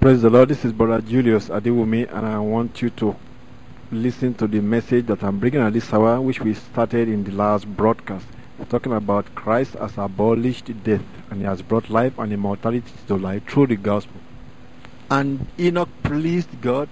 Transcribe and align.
Praise 0.00 0.22
the 0.22 0.30
Lord. 0.30 0.48
This 0.48 0.64
is 0.64 0.72
Brother 0.72 1.02
Julius 1.02 1.50
Adewumi, 1.50 2.10
and 2.10 2.26
I 2.26 2.38
want 2.38 2.80
you 2.80 2.88
to 2.88 3.14
listen 3.92 4.32
to 4.36 4.46
the 4.46 4.62
message 4.62 5.04
that 5.08 5.22
I'm 5.22 5.38
bringing 5.38 5.60
at 5.60 5.74
this 5.74 5.92
hour, 5.92 6.18
which 6.22 6.40
we 6.40 6.54
started 6.54 7.06
in 7.10 7.22
the 7.22 7.32
last 7.32 7.66
broadcast. 7.76 8.24
We're 8.58 8.64
talking 8.64 8.94
about 8.94 9.34
Christ 9.34 9.74
has 9.74 9.98
abolished 9.98 10.72
death, 10.84 11.02
and 11.28 11.40
he 11.40 11.46
has 11.46 11.60
brought 11.60 11.90
life 11.90 12.18
and 12.18 12.32
immortality 12.32 12.90
to 13.08 13.16
life 13.18 13.46
through 13.46 13.66
the 13.66 13.76
gospel. 13.76 14.18
And 15.10 15.46
Enoch 15.58 15.90
pleased 16.02 16.62
God, 16.62 16.88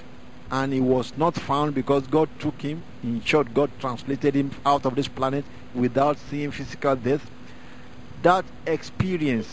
and 0.51 0.75
he 0.75 0.81
was 0.81 1.17
not 1.17 1.35
found 1.35 1.75
because 1.75 2.07
God 2.09 2.29
took 2.39 2.61
him. 2.61 2.83
In 3.03 3.23
short, 3.25 3.55
God 3.55 3.71
translated 3.81 4.35
him 4.35 4.51
out 4.67 4.85
of 4.85 4.97
this 4.97 5.09
planet 5.09 5.47
without 5.75 6.19
seeing 6.19 6.51
physical 6.51 6.95
death. 6.95 7.27
That 8.21 8.45
experience 8.67 9.49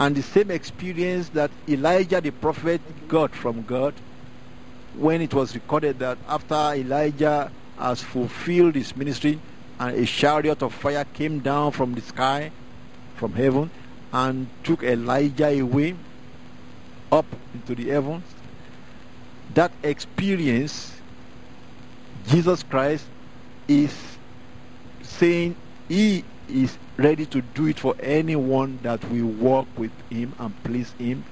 and 0.00 0.16
the 0.16 0.22
same 0.22 0.50
experience 0.50 1.28
that 1.30 1.50
Elijah 1.68 2.20
the 2.20 2.32
prophet 2.32 3.08
got 3.08 3.34
from 3.34 3.62
God 3.62 3.94
when 4.92 5.20
it 5.20 5.34
was 5.34 5.54
recorded 5.54 5.98
that 5.98 6.18
after 6.26 6.54
Elijah 6.74 7.50
has 7.78 8.02
fulfilled 8.02 8.74
his 8.74 8.96
ministry 8.96 9.40
and 9.78 9.96
a 9.96 10.06
chariot 10.06 10.62
of 10.62 10.72
fire 10.72 11.04
came 11.12 11.40
down 11.40 11.72
from 11.72 11.92
the 11.92 12.00
sky 12.02 12.52
from 13.14 13.32
heaven 13.32 13.70
and 14.12 14.50
took 14.62 14.82
Elijah 14.82 15.48
away 15.60 15.96
up 17.10 17.26
into 17.52 17.74
the 17.74 17.88
heavens 17.88 18.34
that 19.52 19.72
experience 19.82 21.02
Jesus 22.28 22.62
Christ 22.62 23.10
is 23.68 24.18
saying 25.02 25.56
he 25.88 26.24
is 26.48 26.78
ready 26.96 27.26
to 27.26 27.42
do 27.42 27.66
it 27.66 27.78
for 27.80 27.94
anyone 28.00 28.78
that 28.82 29.02
will 29.10 29.26
walk 29.26 29.68
with 29.76 29.92
him 30.10 30.34
and 30.38 30.54
please 30.62 30.94
him 30.98 31.24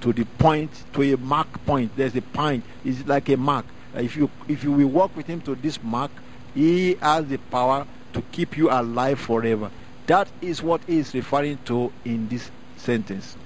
to 0.00 0.12
the 0.12 0.24
point 0.38 0.84
to 0.92 1.02
a 1.02 1.16
mark 1.16 1.48
point. 1.66 1.90
There's 1.96 2.14
a 2.14 2.22
point. 2.22 2.64
It's 2.84 3.06
like 3.06 3.28
a 3.28 3.36
mark. 3.36 3.66
Uh, 3.94 4.00
if 4.00 4.16
you 4.16 4.30
if 4.48 4.62
you 4.62 4.70
will 4.72 4.86
walk 4.88 5.16
with 5.16 5.26
him 5.26 5.40
to 5.42 5.54
this 5.56 5.82
mark 5.82 6.10
he 6.54 6.96
has 7.02 7.26
the 7.26 7.38
power 7.38 7.86
to 8.12 8.22
keep 8.32 8.56
you 8.56 8.70
alive 8.70 9.18
forever. 9.18 9.70
That 10.06 10.30
is 10.40 10.62
what 10.62 10.82
he 10.86 10.98
is 10.98 11.14
referring 11.14 11.58
to 11.66 11.92
in 12.04 12.28
this 12.28 12.50
sentence. 12.76 13.36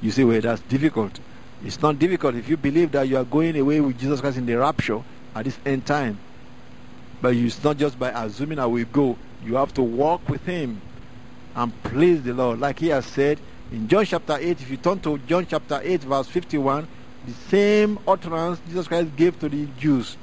You 0.00 0.10
see 0.10 0.24
well 0.24 0.40
that's 0.40 0.62
difficult. 0.62 1.20
It's 1.64 1.80
not 1.80 1.98
difficult. 1.98 2.34
If 2.34 2.48
you 2.48 2.56
believe 2.56 2.90
that 2.92 3.08
you 3.08 3.16
are 3.16 3.24
going 3.24 3.56
away 3.56 3.80
with 3.80 3.98
jesus 3.98 4.20
christ 4.20 4.38
in 4.38 4.46
the 4.46 4.54
rapture 4.56 5.00
at 5.34 5.44
this 5.44 5.58
end 5.64 5.86
time 5.86 6.18
but 7.20 7.34
it's 7.34 7.62
not 7.62 7.76
just 7.76 7.98
by 7.98 8.10
assuming 8.10 8.58
i 8.58 8.66
will 8.66 8.84
go 8.86 9.16
you 9.44 9.56
have 9.56 9.74
to 9.74 9.82
walk 9.82 10.28
with 10.28 10.44
him 10.44 10.80
and 11.54 11.72
please 11.82 12.22
the 12.22 12.32
Lord. 12.32 12.60
Like 12.60 12.78
he 12.78 12.88
has 12.88 13.06
said 13.06 13.40
in 13.70 13.88
John 13.88 14.04
chapter 14.04 14.36
8, 14.38 14.60
if 14.60 14.70
you 14.70 14.76
turn 14.76 15.00
to 15.00 15.18
John 15.18 15.46
chapter 15.46 15.80
8, 15.82 16.02
verse 16.02 16.28
51, 16.28 16.88
the 17.24 17.32
same 17.32 17.98
utterance 18.06 18.60
Jesus 18.66 18.88
Christ 18.88 19.14
gave 19.16 19.38
to 19.40 19.48
the 19.48 19.66
Jews. 19.78 20.16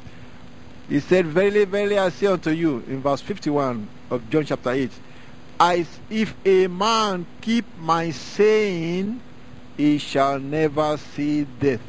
He 0.87 0.99
said, 0.99 1.27
Verily, 1.27 1.65
verily, 1.65 1.99
I 1.99 2.09
say 2.09 2.27
unto 2.27 2.49
you, 2.49 2.83
in 2.87 3.01
verse 3.01 3.21
51 3.21 3.87
of 4.09 4.29
John 4.29 4.45
chapter 4.45 4.71
8, 4.71 4.91
As 5.59 5.87
if 6.09 6.35
a 6.45 6.67
man 6.67 7.27
keep 7.41 7.65
my 7.77 8.09
saying, 8.11 9.21
he 9.77 9.97
shall 9.97 10.39
never 10.39 10.97
see 10.97 11.45
death. 11.45 11.81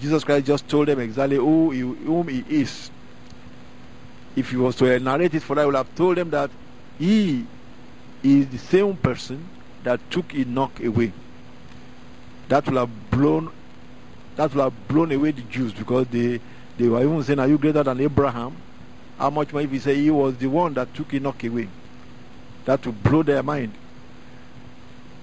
Jesus 0.00 0.24
Christ 0.24 0.46
just 0.46 0.68
told 0.68 0.88
them 0.88 1.00
exactly 1.00 1.36
who 1.36 1.70
he, 1.70 1.80
whom 1.80 2.28
he 2.28 2.44
is 2.48 2.90
if 4.36 4.50
he 4.50 4.56
was 4.56 4.76
to 4.76 4.98
narrate 4.98 5.34
it 5.34 5.42
for 5.42 5.58
I 5.58 5.66
would 5.66 5.74
have 5.74 5.94
told 5.94 6.16
them 6.16 6.30
that 6.30 6.50
he 6.98 7.44
is 8.22 8.48
the 8.48 8.58
same 8.58 8.96
person 8.96 9.46
that 9.84 10.00
took 10.10 10.34
Enoch 10.34 10.80
away. 10.82 11.12
That 12.48 12.66
will 12.68 12.78
have 12.78 13.10
blown 13.10 13.50
that 14.36 14.54
will 14.54 14.64
have 14.64 14.88
blown 14.88 15.12
away 15.12 15.32
the 15.32 15.42
Jews 15.42 15.72
because 15.72 16.06
they 16.08 16.40
they 16.78 16.88
were 16.88 17.02
even 17.02 17.22
saying, 17.22 17.38
Are 17.38 17.48
you 17.48 17.58
greater 17.58 17.82
than 17.82 18.00
Abraham? 18.00 18.56
How 19.18 19.30
much 19.30 19.52
more 19.52 19.62
if 19.62 19.70
he 19.70 19.78
say 19.78 19.94
he 19.94 20.10
was 20.10 20.36
the 20.36 20.46
one 20.46 20.74
that 20.74 20.92
took 20.94 21.12
Enoch 21.12 21.44
away? 21.44 21.68
That 22.64 22.84
will 22.84 22.92
blow 22.92 23.22
their 23.22 23.42
mind. 23.42 23.72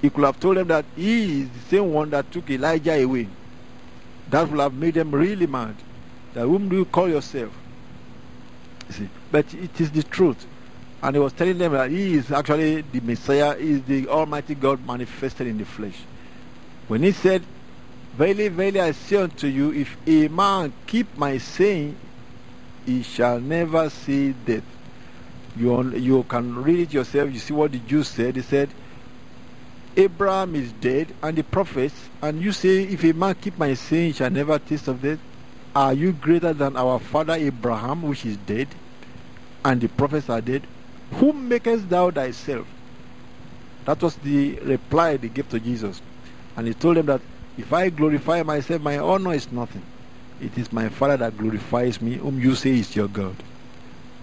He 0.01 0.09
could 0.09 0.23
have 0.23 0.39
told 0.39 0.57
them 0.57 0.67
that 0.67 0.85
he 0.95 1.41
is 1.41 1.50
the 1.50 1.59
same 1.69 1.91
one 1.91 2.09
that 2.11 2.31
took 2.31 2.50
Elijah 2.50 3.01
away. 3.03 3.28
That 4.29 4.50
will 4.50 4.61
have 4.61 4.73
made 4.73 4.94
them 4.94 5.11
really 5.11 5.47
mad. 5.47 5.75
That 6.34 6.45
whom 6.45 6.69
do 6.69 6.78
you 6.78 6.85
call 6.85 7.09
yourself? 7.09 7.51
See. 8.94 9.09
But 9.31 9.53
it 9.53 9.79
is 9.81 9.91
the 9.91 10.03
truth. 10.03 10.47
And 11.03 11.16
he 11.16 11.19
was 11.22 11.33
telling 11.33 11.57
them 11.57 11.73
that 11.73 11.91
he 11.91 12.16
is 12.16 12.31
actually 12.31 12.81
the 12.81 13.01
Messiah, 13.01 13.55
he 13.57 13.72
is 13.72 13.83
the 13.83 14.07
Almighty 14.07 14.55
God 14.55 14.85
manifested 14.85 15.47
in 15.47 15.57
the 15.57 15.66
flesh. 15.66 16.07
When 16.88 17.03
he 17.03 17.11
said, 17.13 17.47
Verily, 18.13 18.49
verily, 18.49 18.81
I 18.81 18.91
say 18.91 19.17
unto 19.17 19.47
you, 19.47 19.72
if 19.73 19.97
a 20.07 20.28
man 20.29 20.73
keep 20.88 21.16
my 21.17 21.38
saying, 21.38 21.99
he 22.85 23.03
shall 23.03 23.39
never 23.39 23.89
see 23.89 24.33
death. 24.33 24.66
You, 25.55 25.95
you 25.95 26.23
can 26.25 26.55
read 26.55 26.79
it 26.79 26.94
yourself. 26.94 27.31
You 27.31 27.39
see 27.39 27.53
what 27.53 27.72
the 27.73 27.79
Jews 27.79 28.09
said. 28.09 28.35
They 28.35 28.41
said, 28.41 28.75
Abraham 29.97 30.55
is 30.55 30.73
dead, 30.73 31.13
and 31.23 31.38
the 31.38 31.44
prophets, 31.44 32.09
and 32.22 32.41
you 32.41 32.51
say, 32.53 32.83
If 32.83 33.03
a 33.03 33.13
man 33.13 33.35
keep 33.35 33.57
my 33.57 33.73
saying, 33.75 34.07
he 34.07 34.13
shall 34.13 34.31
never 34.31 34.59
taste 34.59 34.88
of 34.88 35.01
death. 35.01 35.19
Are 35.75 35.94
you 35.94 36.13
greater 36.13 36.53
than 36.53 36.75
our 36.75 37.00
father 37.00 37.34
Abraham, 37.34 38.02
which 38.02 38.25
is 38.25 38.38
dead, 38.38 38.68
and 39.63 39.80
the 39.80 39.88
prophets 39.88 40.30
are 40.30 40.41
dead? 40.41 40.63
Whom 41.13 41.47
makest 41.47 41.90
thou 41.90 42.12
thyself? 42.12 42.68
That 43.85 44.02
was 44.02 44.16
the 44.18 44.56
reply 44.59 45.18
they 45.18 45.29
gave 45.29 45.50
to 45.50 45.59
Jesus. 45.59 46.02
And 46.56 46.68
he 46.68 46.74
told 46.74 46.97
them 46.97 47.06
that 47.08 47.22
if 47.58 47.72
I 47.72 47.90
glorify 47.90 48.44
myself, 48.44 48.81
my 48.81 48.97
honor 48.97 49.34
is 49.34 49.52
nothing. 49.52 49.84
It 50.41 50.58
is 50.58 50.72
my 50.72 50.90
Father 50.90 51.18
that 51.18 51.38
glorifies 51.38 52.02
me, 52.02 52.16
whom 52.16 52.40
you 52.40 52.56
say 52.56 52.72
is 52.72 52.96
your 52.96 53.08
God. 53.08 53.35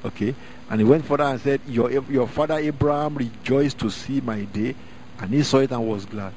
Okay? 0.05 0.35
And 0.71 0.81
he 0.81 0.85
went 0.85 1.05
further 1.05 1.25
and 1.25 1.41
said, 1.41 1.61
Your, 1.69 1.91
your 1.91 2.27
father 2.27 2.59
Abraham 2.59 3.17
rejoiced 3.17 3.79
to 3.79 3.91
see 3.91 4.21
my 4.21 4.43
day, 4.43 4.75
and 5.21 5.33
he 5.33 5.43
saw 5.43 5.59
it 5.59 5.71
and 5.71 5.87
was 5.87 6.06
glad. 6.06 6.33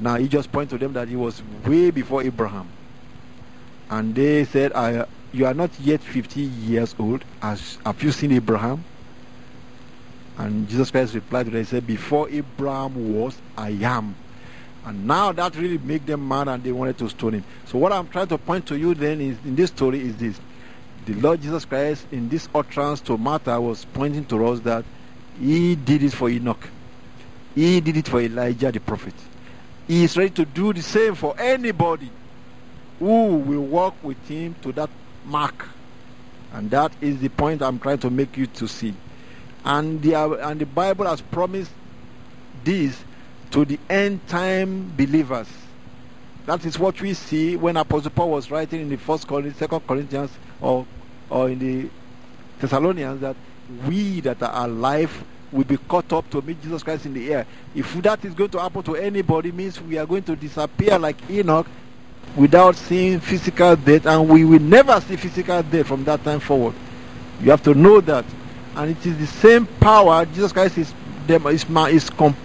Now 0.00 0.16
he 0.16 0.28
just 0.28 0.52
pointed 0.52 0.70
to 0.70 0.78
them 0.78 0.92
that 0.94 1.08
he 1.08 1.16
was 1.16 1.42
way 1.64 1.90
before 1.90 2.22
Abraham. 2.22 2.68
And 3.92 4.14
they 4.14 4.46
said, 4.46 4.72
I, 4.72 5.04
You 5.32 5.44
are 5.44 5.52
not 5.52 5.78
yet 5.78 6.02
50 6.02 6.40
years 6.40 6.94
old. 6.98 7.26
As, 7.42 7.76
have 7.84 8.02
you 8.02 8.10
seen 8.10 8.32
Abraham? 8.32 8.86
And 10.38 10.66
Jesus 10.66 10.90
Christ 10.90 11.12
replied 11.12 11.44
to 11.44 11.50
them, 11.50 11.60
He 11.60 11.66
said, 11.66 11.86
Before 11.86 12.26
Abraham 12.30 12.94
was, 12.94 13.42
I 13.54 13.68
am. 13.82 14.16
And 14.86 15.06
now 15.06 15.32
that 15.32 15.54
really 15.56 15.76
made 15.76 16.06
them 16.06 16.26
mad 16.26 16.48
and 16.48 16.64
they 16.64 16.72
wanted 16.72 16.96
to 16.98 17.08
stone 17.10 17.34
him. 17.34 17.44
So 17.66 17.76
what 17.76 17.92
I'm 17.92 18.08
trying 18.08 18.28
to 18.28 18.38
point 18.38 18.64
to 18.68 18.78
you 18.78 18.94
then 18.94 19.20
is 19.20 19.38
in 19.44 19.56
this 19.56 19.68
story 19.68 20.00
is 20.00 20.16
this. 20.16 20.40
The 21.04 21.12
Lord 21.12 21.42
Jesus 21.42 21.66
Christ 21.66 22.06
in 22.10 22.30
this 22.30 22.48
utterance 22.54 23.02
to 23.02 23.18
Martha 23.18 23.60
was 23.60 23.84
pointing 23.84 24.24
to 24.26 24.46
us 24.46 24.60
that 24.60 24.86
he 25.38 25.76
did 25.76 26.02
it 26.02 26.14
for 26.14 26.30
Enoch. 26.30 26.66
He 27.54 27.82
did 27.82 27.98
it 27.98 28.08
for 28.08 28.22
Elijah 28.22 28.72
the 28.72 28.80
prophet. 28.80 29.14
He 29.86 30.04
is 30.04 30.16
ready 30.16 30.30
to 30.30 30.46
do 30.46 30.72
the 30.72 30.82
same 30.82 31.14
for 31.14 31.34
anybody 31.38 32.10
who 33.02 33.34
will 33.34 33.64
walk 33.66 33.96
with 34.04 34.28
him 34.28 34.54
to 34.62 34.70
that 34.70 34.88
mark. 35.26 35.66
And 36.52 36.70
that 36.70 36.92
is 37.00 37.18
the 37.18 37.30
point 37.30 37.60
I'm 37.60 37.80
trying 37.80 37.98
to 37.98 38.10
make 38.10 38.36
you 38.36 38.46
to 38.46 38.68
see. 38.68 38.94
And 39.64 40.00
the, 40.00 40.14
and 40.14 40.60
the 40.60 40.66
Bible 40.66 41.06
has 41.06 41.20
promised 41.20 41.72
this 42.62 43.02
to 43.50 43.64
the 43.64 43.80
end 43.90 44.24
time 44.28 44.92
believers. 44.96 45.48
That 46.46 46.64
is 46.64 46.78
what 46.78 47.00
we 47.00 47.14
see 47.14 47.56
when 47.56 47.76
Apostle 47.76 48.12
Paul 48.12 48.30
was 48.30 48.52
writing 48.52 48.82
in 48.82 48.88
the 48.88 48.96
first 48.96 49.26
Corinthians, 49.26 49.56
second 49.56 49.80
Corinthians, 49.80 50.30
or 50.60 50.86
or 51.28 51.48
in 51.48 51.58
the 51.58 51.90
Thessalonians 52.60 53.20
that 53.20 53.34
we 53.88 54.20
that 54.20 54.40
are 54.42 54.66
alive 54.66 55.24
will 55.50 55.64
be 55.64 55.76
caught 55.76 56.12
up 56.12 56.30
to 56.30 56.40
meet 56.42 56.62
Jesus 56.62 56.82
Christ 56.84 57.06
in 57.06 57.14
the 57.14 57.32
air. 57.32 57.46
If 57.74 57.94
that 58.02 58.24
is 58.24 58.34
going 58.34 58.50
to 58.50 58.60
happen 58.60 58.82
to 58.84 58.94
anybody, 58.96 59.50
means 59.50 59.80
we 59.80 59.98
are 59.98 60.06
going 60.06 60.22
to 60.24 60.36
disappear 60.36 60.98
like 60.98 61.18
Enoch 61.30 61.66
without 62.36 62.76
seeing 62.76 63.20
physical 63.20 63.76
death, 63.76 64.06
and 64.06 64.28
we 64.28 64.44
will 64.44 64.60
never 64.60 65.00
see 65.00 65.16
physical 65.16 65.62
death 65.62 65.86
from 65.86 66.04
that 66.04 66.22
time 66.24 66.40
forward. 66.40 66.74
You 67.40 67.50
have 67.50 67.62
to 67.64 67.74
know 67.74 68.00
that, 68.00 68.24
and 68.76 68.90
it 68.90 69.06
is 69.06 69.18
the 69.18 69.26
same 69.26 69.66
power 69.66 70.24
Jesus 70.26 70.52
Christ 70.52 70.78
is 70.78 70.94
is 71.28 71.64
is, 71.64 72.10
com, 72.10 72.36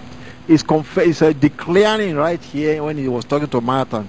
is, 0.47 0.63
conf, 0.63 0.97
is 0.99 1.21
uh, 1.21 1.33
declaring 1.33 2.15
right 2.15 2.41
here 2.41 2.83
when 2.83 2.97
he 2.97 3.07
was 3.07 3.25
talking 3.25 3.47
to 3.47 3.61
Martha. 3.61 4.05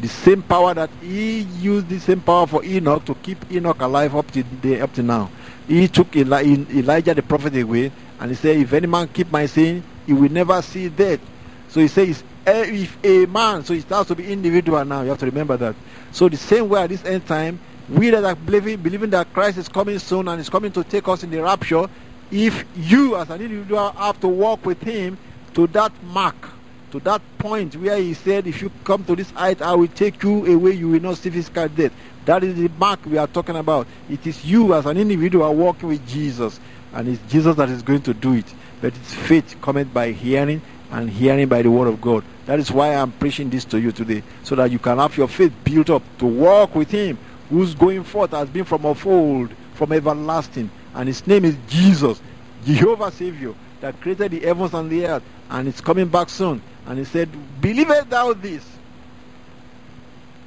The 0.00 0.08
same 0.08 0.42
power 0.42 0.74
that 0.74 0.90
he 1.00 1.40
used, 1.40 1.88
the 1.88 1.98
same 1.98 2.20
power 2.20 2.46
for 2.46 2.64
Enoch 2.64 3.04
to 3.04 3.14
keep 3.14 3.50
Enoch 3.52 3.80
alive 3.80 4.16
up 4.16 4.30
to 4.32 4.42
the, 4.60 4.80
up 4.80 4.92
to 4.94 5.02
now. 5.02 5.30
He 5.68 5.88
took 5.88 6.14
Eli, 6.16 6.42
Elijah 6.42 7.14
the 7.14 7.22
prophet 7.22 7.56
away, 7.56 7.92
and 8.18 8.30
he 8.30 8.34
said, 8.34 8.56
"If 8.56 8.72
any 8.72 8.86
man 8.86 9.08
keep 9.08 9.30
my 9.30 9.46
saying, 9.46 9.82
he 10.06 10.12
will 10.12 10.30
never 10.30 10.60
see 10.60 10.88
death." 10.88 11.20
So 11.68 11.80
he 11.80 11.88
says, 11.88 12.22
if 12.46 13.04
a 13.04 13.26
man, 13.26 13.64
so 13.64 13.74
it 13.74 13.84
has 13.84 14.06
to 14.08 14.14
be 14.14 14.32
individual 14.32 14.84
now. 14.84 15.02
You 15.02 15.10
have 15.10 15.18
to 15.18 15.26
remember 15.26 15.56
that. 15.56 15.74
So 16.12 16.28
the 16.28 16.36
same 16.36 16.68
way 16.68 16.82
at 16.82 16.90
this 16.90 17.04
end 17.04 17.26
time, 17.26 17.58
we 17.88 18.10
that 18.10 18.24
are 18.24 18.34
believing, 18.34 18.80
believing 18.80 19.10
that 19.10 19.32
Christ 19.32 19.58
is 19.58 19.68
coming 19.68 19.98
soon 19.98 20.28
and 20.28 20.40
is 20.40 20.48
coming 20.48 20.72
to 20.72 20.84
take 20.84 21.08
us 21.08 21.22
in 21.22 21.30
the 21.30 21.42
rapture, 21.42 21.88
if 22.30 22.64
you 22.76 23.16
as 23.16 23.28
an 23.30 23.40
individual 23.40 23.90
have 23.90 24.20
to 24.20 24.28
walk 24.28 24.64
with 24.64 24.80
Him 24.82 25.18
to 25.54 25.66
that 25.68 25.92
mark, 26.04 26.50
to 26.92 27.00
that 27.00 27.22
point 27.38 27.74
where 27.76 27.96
he 27.96 28.14
said, 28.14 28.46
If 28.46 28.60
you 28.62 28.70
come 28.84 29.02
to 29.04 29.16
this 29.16 29.30
height, 29.30 29.62
I 29.62 29.74
will 29.74 29.88
take 29.88 30.22
you 30.22 30.46
away, 30.46 30.72
you 30.72 30.88
will 30.88 31.00
not 31.00 31.16
see 31.16 31.30
physical 31.30 31.66
death. 31.68 31.92
That 32.26 32.44
is 32.44 32.54
the 32.56 32.68
mark 32.78 33.04
we 33.06 33.18
are 33.18 33.26
talking 33.26 33.56
about. 33.56 33.86
It 34.10 34.26
is 34.26 34.44
you 34.44 34.74
as 34.74 34.86
an 34.86 34.98
individual 34.98 35.54
walking 35.54 35.88
with 35.88 36.06
Jesus, 36.06 36.60
and 36.92 37.08
it's 37.08 37.32
Jesus 37.32 37.56
that 37.56 37.70
is 37.70 37.82
going 37.82 38.02
to 38.02 38.14
do 38.14 38.34
it. 38.34 38.54
But 38.80 38.94
it's 38.94 39.14
faith 39.14 39.56
coming 39.62 39.84
by 39.84 40.12
hearing, 40.12 40.60
and 40.92 41.10
hearing 41.10 41.48
by 41.48 41.62
the 41.62 41.70
word 41.70 41.88
of 41.88 42.00
God. 42.00 42.22
That 42.46 42.58
is 42.58 42.70
why 42.70 42.94
I'm 42.94 43.12
preaching 43.12 43.50
this 43.50 43.64
to 43.66 43.80
you 43.80 43.92
today, 43.92 44.22
so 44.44 44.54
that 44.56 44.70
you 44.70 44.78
can 44.78 44.98
have 44.98 45.16
your 45.16 45.28
faith 45.28 45.52
built 45.64 45.90
up 45.90 46.02
to 46.18 46.26
walk 46.26 46.74
with 46.74 46.90
Him, 46.90 47.18
who's 47.50 47.74
going 47.74 48.04
forth 48.04 48.30
has 48.32 48.48
been 48.48 48.64
from 48.64 48.84
of 48.86 49.04
old, 49.06 49.50
from 49.74 49.92
everlasting, 49.92 50.70
and 50.94 51.08
His 51.08 51.26
name 51.26 51.44
is 51.44 51.56
Jesus, 51.68 52.20
Jehovah 52.64 53.10
Savior, 53.10 53.54
that 53.80 54.00
created 54.00 54.32
the 54.32 54.40
heavens 54.40 54.74
and 54.74 54.90
the 54.90 55.06
earth, 55.06 55.22
and 55.50 55.66
it's 55.66 55.80
coming 55.80 56.08
back 56.08 56.28
soon. 56.28 56.60
And 56.86 56.98
He 56.98 57.04
said, 57.04 57.28
"Believe 57.60 57.88
thou 58.08 58.32
this." 58.34 58.64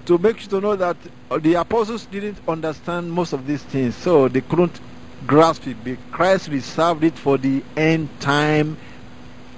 To 0.06 0.19
make 0.19 0.44
you 0.44 0.48
to 0.50 0.62
know 0.62 0.75
that 0.75 0.98
uh, 1.31 1.39
the 1.39 1.56
apostles 1.56 2.06
didn't 2.06 2.38
understand 2.48 3.12
most 3.12 3.33
of 3.33 3.48
these 3.48 3.63
things, 3.63 3.95
so 3.95 4.27
they 4.27 4.41
couldn't 4.41 4.80
grasp 5.25 5.65
it. 5.65 5.77
But 5.83 5.98
Christ 6.12 6.50
reserved 6.50 7.03
it 7.03 7.18
for 7.18 7.39
the 7.39 7.63
end 7.75 8.09
time 8.19 8.77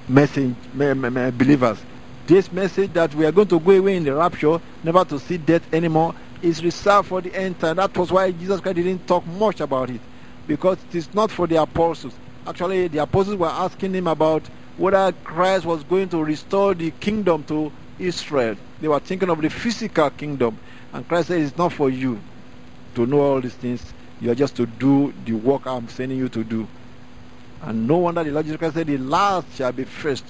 message, 0.08 0.56
believers. 0.74 1.86
This 2.26 2.52
message 2.52 2.94
that 2.94 3.16
we 3.16 3.26
are 3.26 3.32
going 3.32 3.48
to 3.48 3.60
go 3.60 3.72
away 3.72 3.96
in 3.96 4.04
the 4.04 4.14
rapture, 4.14 4.60
never 4.84 5.06
to 5.06 5.20
see 5.20 5.38
death 5.38 5.74
anymore, 5.74 6.14
is 6.42 6.64
reserved 6.64 7.08
for 7.08 7.22
the 7.22 7.34
end 7.34 7.60
time. 7.60 7.78
That 7.78 7.96
was 7.98 8.12
why 8.12 8.32
Jesus 8.32 8.60
Christ 8.60 8.76
didn't 8.76 9.08
talk 9.08 9.26
much 9.26 9.62
about 9.62 9.90
it, 9.90 10.02
because 10.46 10.84
it 10.84 10.96
is 10.96 11.14
not 11.14 11.32
for 11.32 11.48
the 11.48 11.62
apostles. 11.62 12.20
Actually, 12.46 12.88
the 12.88 13.00
apostles 13.00 13.38
were 13.38 13.48
asking 13.48 13.94
him 13.96 14.08
about 14.08 14.50
whether 14.76 15.12
Christ 15.12 15.66
was 15.66 15.84
going 15.84 16.10
to 16.10 16.24
restore 16.24 16.74
the 16.76 16.92
kingdom 16.92 17.44
to 17.46 17.74
Israel. 17.98 18.56
They 18.80 18.88
were 18.88 19.00
thinking 19.00 19.30
of 19.30 19.42
the 19.42 19.50
physical 19.50 20.10
kingdom. 20.12 20.60
And 20.94 21.08
Christ 21.08 21.30
said, 21.30 21.42
It's 21.42 21.58
not 21.58 21.74
for 21.74 21.90
you 21.90 22.24
to 22.96 23.06
know 23.06 23.20
all 23.22 23.42
these 23.42 23.56
things. 23.56 23.94
You 24.20 24.32
are 24.32 24.36
just 24.36 24.56
to 24.58 24.66
do 24.66 25.14
the 25.24 25.34
work 25.34 25.66
I'm 25.66 25.88
sending 25.90 26.18
you 26.18 26.30
to 26.30 26.44
do. 26.44 26.70
And 27.62 27.88
no 27.88 27.98
wonder 27.98 28.24
the 28.24 28.32
Lord 28.32 28.46
Jesus 28.46 28.58
Christ 28.58 28.76
said, 28.76 28.88
The 28.88 28.98
last 28.98 29.48
shall 29.56 29.72
be 29.72 29.84
first, 29.84 30.26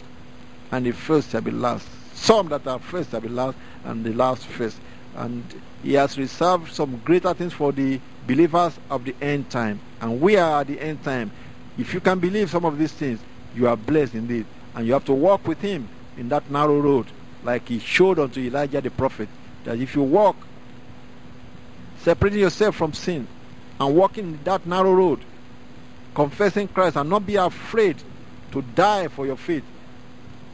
and 0.72 0.86
the 0.86 0.92
first 0.92 1.32
shall 1.32 1.42
be 1.42 1.52
last. 1.52 1.88
Some 2.16 2.48
that 2.50 2.66
are 2.68 2.80
first 2.80 3.12
shall 3.12 3.22
be 3.22 3.30
last, 3.30 3.58
and 3.84 4.04
the 4.04 4.14
last 4.14 4.46
first. 4.46 4.78
And 5.16 5.44
He 5.84 5.94
has 5.94 6.18
reserved 6.18 6.72
some 6.74 7.02
greater 7.04 7.34
things 7.34 7.54
for 7.54 7.72
the 7.72 8.00
believers 8.26 8.80
of 8.90 9.06
the 9.06 9.16
end 9.22 9.50
time. 9.50 9.80
And 10.02 10.22
we 10.22 10.38
are 10.38 10.62
at 10.62 10.68
the 10.68 10.80
end 10.80 11.04
time. 11.04 11.32
If 11.78 11.94
you 11.94 12.00
can 12.00 12.20
believe 12.20 12.50
some 12.50 12.66
of 12.66 12.78
these 12.78 12.92
things, 12.92 13.20
you 13.56 13.68
are 13.68 13.76
blessed 13.76 14.16
indeed. 14.16 14.46
And 14.76 14.86
you 14.86 14.94
have 14.94 15.06
to 15.06 15.14
walk 15.14 15.48
with 15.48 15.62
Him 15.62 15.88
in 16.18 16.30
that 16.30 16.50
narrow 16.50 16.80
road, 16.80 17.08
like 17.44 17.68
He 17.68 17.80
showed 17.80 18.20
unto 18.20 18.40
Elijah 18.40 18.82
the 18.82 18.92
prophet, 18.92 19.30
that 19.64 19.78
if 19.80 19.96
you 19.96 20.04
walk 20.04 20.36
separating 22.00 22.40
yourself 22.40 22.76
from 22.76 22.94
sin 22.94 23.28
and 23.80 23.96
walking 23.96 24.40
that 24.44 24.66
narrow 24.66 24.94
road, 24.94 25.20
confessing 26.18 26.68
Christ 26.68 26.96
and 26.96 27.08
not 27.12 27.28
be 27.28 27.36
afraid 27.36 27.96
to 28.52 28.64
die 28.64 29.08
for 29.08 29.28
your 29.28 29.38
faith. 29.38 29.64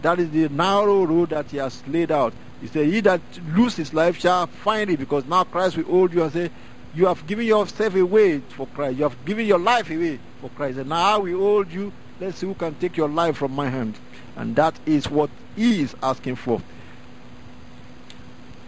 That 0.01 0.19
is 0.19 0.29
the 0.29 0.49
narrow 0.49 1.05
road 1.05 1.29
that 1.29 1.49
he 1.49 1.55
has 1.55 1.81
laid 1.87 2.11
out. 2.11 2.33
He 2.59 2.67
said, 2.67 2.87
He 2.87 2.99
that 2.99 3.21
lose 3.55 3.77
his 3.77 3.93
life 3.93 4.19
shall 4.19 4.45
find 4.47 4.89
it, 4.89 4.99
because 4.99 5.23
now 5.23 5.45
Christ 5.45 5.77
will 5.77 5.85
hold 5.85 6.13
you 6.13 6.21
and 6.21 6.33
say, 6.33 6.49
You 6.93 7.05
have 7.05 7.25
given 7.25 7.45
yourself 7.45 7.95
away 7.95 8.39
for 8.39 8.67
Christ. 8.67 8.97
You 8.97 9.03
have 9.03 9.23
given 9.23 9.45
your 9.45 9.57
life 9.57 9.89
away 9.89 10.19
for 10.41 10.49
Christ. 10.49 10.79
And 10.79 10.89
now 10.89 11.19
we 11.19 11.31
hold 11.31 11.71
you. 11.71 11.93
Let's 12.19 12.39
see 12.39 12.45
who 12.45 12.55
can 12.55 12.75
take 12.75 12.97
your 12.97 13.07
life 13.07 13.37
from 13.37 13.53
my 13.53 13.69
hand. 13.69 13.95
And 14.35 14.57
that 14.57 14.77
is 14.85 15.09
what 15.09 15.29
he 15.55 15.83
is 15.83 15.95
asking 16.03 16.35
for. 16.35 16.61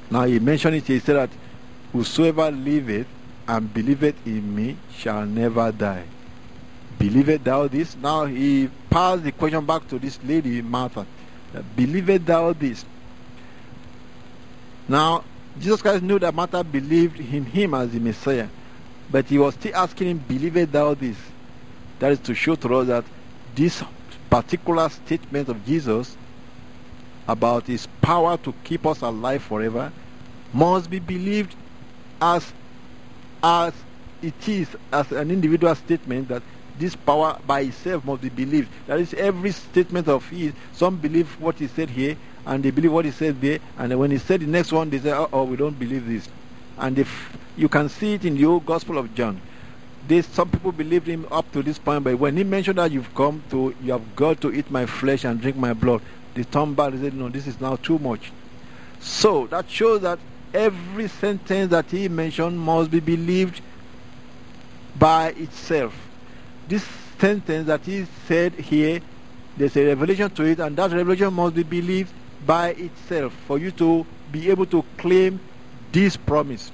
Now 0.10 0.24
he 0.24 0.40
mentioned 0.40 0.78
it, 0.78 0.88
he 0.88 1.00
said 1.00 1.18
that 1.18 1.30
whosoever 1.92 2.52
liveth 2.52 3.08
and 3.50 3.74
believeth 3.74 4.26
in 4.26 4.56
me 4.56 4.78
shall 4.96 5.26
never 5.26 5.74
die. 5.74 6.06
Believest 6.98 7.44
thou 7.44 7.68
this? 7.68 7.96
Now 7.96 8.26
he 8.26 8.70
passed 8.90 9.24
the 9.24 9.32
question 9.32 9.66
back 9.66 9.88
to 9.90 10.00
this 10.00 10.18
lady, 10.24 10.62
Martha. 10.62 11.06
Believest 11.76 12.26
thou 12.26 12.54
this? 12.54 12.86
Now, 14.88 15.24
Jesus 15.60 15.82
Christ 15.82 16.04
knew 16.04 16.20
that 16.20 16.34
Martha 16.34 16.64
believed 16.64 17.20
in 17.20 17.46
him 17.46 17.74
as 17.74 17.92
the 17.92 18.00
Messiah, 18.00 18.48
but 19.10 19.26
he 19.26 19.38
was 19.38 19.54
still 19.56 19.76
asking 19.76 20.08
him, 20.08 20.18
Believest 20.20 20.72
thou 20.72 20.94
this? 20.94 21.18
That 22.00 22.12
is 22.12 22.20
to 22.20 22.36
show 22.36 22.56
to 22.56 22.76
us 22.76 22.88
that 22.88 23.06
this 23.56 23.84
particular 24.30 24.90
statement 24.90 25.50
of 25.50 25.66
Jesus 25.66 26.18
about 27.28 27.68
his 27.68 27.88
power 28.02 28.38
to 28.38 28.54
keep 28.64 28.86
us 28.86 29.02
alive 29.02 29.42
forever 29.44 29.92
must 30.54 30.90
be 30.90 31.00
believed 31.00 31.56
as 32.22 32.54
as 33.42 33.74
it 34.22 34.48
is 34.50 34.76
as 34.92 35.12
an 35.12 35.32
individual 35.32 35.74
statement 35.76 36.28
that 36.28 36.42
this 36.80 36.96
power 36.96 37.38
by 37.48 37.62
itself 37.62 38.04
must 38.06 38.22
be 38.22 38.30
believed. 38.30 38.70
That 38.88 39.00
is 39.00 39.14
every 39.14 39.52
statement 39.52 40.08
of 40.08 40.28
his. 40.30 40.54
Some 40.74 40.98
believe 40.98 41.40
what 41.40 41.58
he 41.60 41.68
said 41.68 41.90
here, 41.90 42.18
and 42.46 42.64
they 42.64 42.72
believe 42.72 42.92
what 42.92 43.06
he 43.06 43.12
said 43.12 43.40
there, 43.42 43.60
and 43.78 43.98
when 43.98 44.12
he 44.12 44.18
said 44.18 44.42
the 44.42 44.48
next 44.48 44.72
one, 44.72 44.90
they 44.90 45.00
say, 45.00 45.12
"Oh, 45.12 45.44
we 45.44 45.56
don't 45.56 45.78
believe 45.80 46.08
this." 46.08 46.28
And 46.78 47.00
if 47.00 47.38
you 47.58 47.70
can 47.70 47.88
see 47.88 48.16
it 48.16 48.26
in 48.26 48.36
the 48.36 48.46
old 48.46 48.66
Gospel 48.66 48.98
of 48.98 49.16
John, 49.16 49.40
some 50.22 50.50
people 50.50 50.72
believed 50.72 51.08
him 51.08 51.26
up 51.32 51.52
to 51.54 51.64
this 51.64 51.80
point, 51.80 52.04
but 52.04 52.20
when 52.20 52.38
he 52.38 52.44
mentioned 52.44 52.78
that 52.78 52.92
you've 52.92 53.14
come 53.16 53.42
to, 53.50 53.74
you 53.82 53.94
have 53.94 54.16
got 54.16 54.42
to 54.42 54.54
eat 54.54 54.70
my 54.70 54.86
flesh 54.86 55.24
and 55.24 55.42
drink 55.42 55.58
my 55.58 55.74
blood, 55.74 56.02
they 56.36 56.44
turned 56.44 56.76
back 56.76 56.92
and 56.92 57.02
said, 57.02 57.14
"No, 57.14 57.30
this 57.30 57.48
is 57.48 57.60
now 57.62 57.78
too 57.78 57.98
much." 57.98 58.32
So 59.00 59.48
that 59.48 59.70
shows 59.70 60.02
that 60.02 60.20
every 60.54 61.08
sentence 61.08 61.72
that 61.72 61.90
he 61.90 62.08
mentioned 62.10 62.60
must 62.60 62.92
be 62.92 63.00
believed 63.00 63.62
by 64.98 65.30
itself 65.30 66.05
this 66.68 66.86
sentence 67.20 67.68
that 67.68 67.88
is 67.88 68.08
said 68.28 68.54
here, 68.54 69.02
there's 69.58 69.76
a 69.78 69.86
revelation 69.86 70.30
to 70.32 70.44
it, 70.44 70.60
and 70.60 70.76
that 70.78 70.92
revelation 70.92 71.34
must 71.34 71.56
be 71.56 71.64
believed 71.64 72.14
by 72.46 72.70
itself 72.70 73.34
for 73.48 73.58
you 73.58 73.72
to 73.72 74.06
be 74.32 74.50
able 74.50 74.66
to 74.66 74.84
claim 74.98 75.40
this 75.92 76.18
promise. 76.18 76.72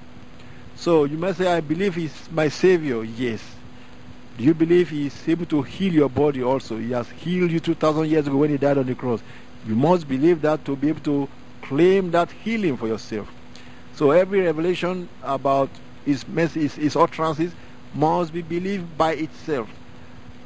So 0.75 1.03
you 1.03 1.17
must 1.17 1.37
say, 1.37 1.47
I 1.47 1.61
believe 1.61 1.95
He's 1.95 2.31
my 2.31 2.49
Savior. 2.49 3.03
Yes. 3.03 3.41
Do 4.37 4.45
you 4.45 4.53
believe 4.53 4.89
he's 4.89 5.27
able 5.27 5.45
to 5.47 5.61
heal 5.61 5.93
your 5.93 6.09
body 6.09 6.41
also? 6.41 6.77
He 6.77 6.91
has 6.91 7.07
healed 7.09 7.51
you 7.51 7.59
2,000 7.59 8.09
years 8.09 8.25
ago 8.25 8.37
when 8.37 8.49
He 8.49 8.57
died 8.57 8.77
on 8.77 8.87
the 8.87 8.95
cross. 8.95 9.21
You 9.67 9.75
must 9.75 10.07
believe 10.07 10.41
that 10.41 10.65
to 10.65 10.75
be 10.75 10.89
able 10.89 11.01
to 11.01 11.27
claim 11.61 12.11
that 12.11 12.31
healing 12.31 12.77
for 12.77 12.87
yourself. 12.87 13.29
So 13.93 14.11
every 14.11 14.41
revelation 14.41 15.09
about 15.21 15.69
His, 16.05 16.27
message, 16.27 16.71
His 16.71 16.95
utterances 16.95 17.51
must 17.93 18.33
be 18.33 18.41
believed 18.41 18.97
by 18.97 19.13
itself. 19.13 19.69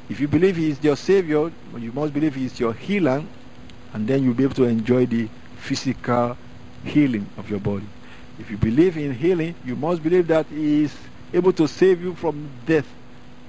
If 0.08 0.20
you 0.20 0.28
believe 0.28 0.56
He 0.56 0.70
is 0.70 0.82
your 0.82 0.96
Savior, 0.96 1.50
you 1.78 1.92
must 1.92 2.14
believe 2.14 2.36
He 2.36 2.46
is 2.46 2.60
your 2.60 2.72
healer, 2.72 3.24
and 3.92 4.06
then 4.06 4.22
you'll 4.22 4.34
be 4.34 4.44
able 4.44 4.54
to 4.54 4.64
enjoy 4.64 5.06
the 5.06 5.28
physical 5.56 6.36
healing 6.84 7.26
of 7.36 7.50
your 7.50 7.58
body. 7.58 7.86
If 8.38 8.50
you 8.50 8.56
believe 8.56 8.96
in 8.96 9.12
healing, 9.12 9.56
you 9.64 9.74
must 9.74 10.02
believe 10.02 10.28
that 10.28 10.46
He 10.46 10.84
is 10.84 10.94
able 11.34 11.52
to 11.54 11.66
save 11.66 12.00
you 12.00 12.14
from 12.14 12.48
death 12.66 12.86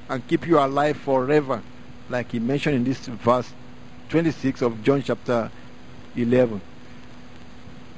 and 0.10 0.28
keep 0.28 0.48
you 0.48 0.58
alive 0.58 0.98
forever, 0.98 1.62
like 2.10 2.32
He 2.32 2.40
mentioned 2.40 2.76
in 2.76 2.84
this 2.84 3.06
verse 3.06 3.54
26 4.10 4.64
of 4.64 4.84
John 4.84 5.04
chapter 5.04 5.52
11. 6.16 6.60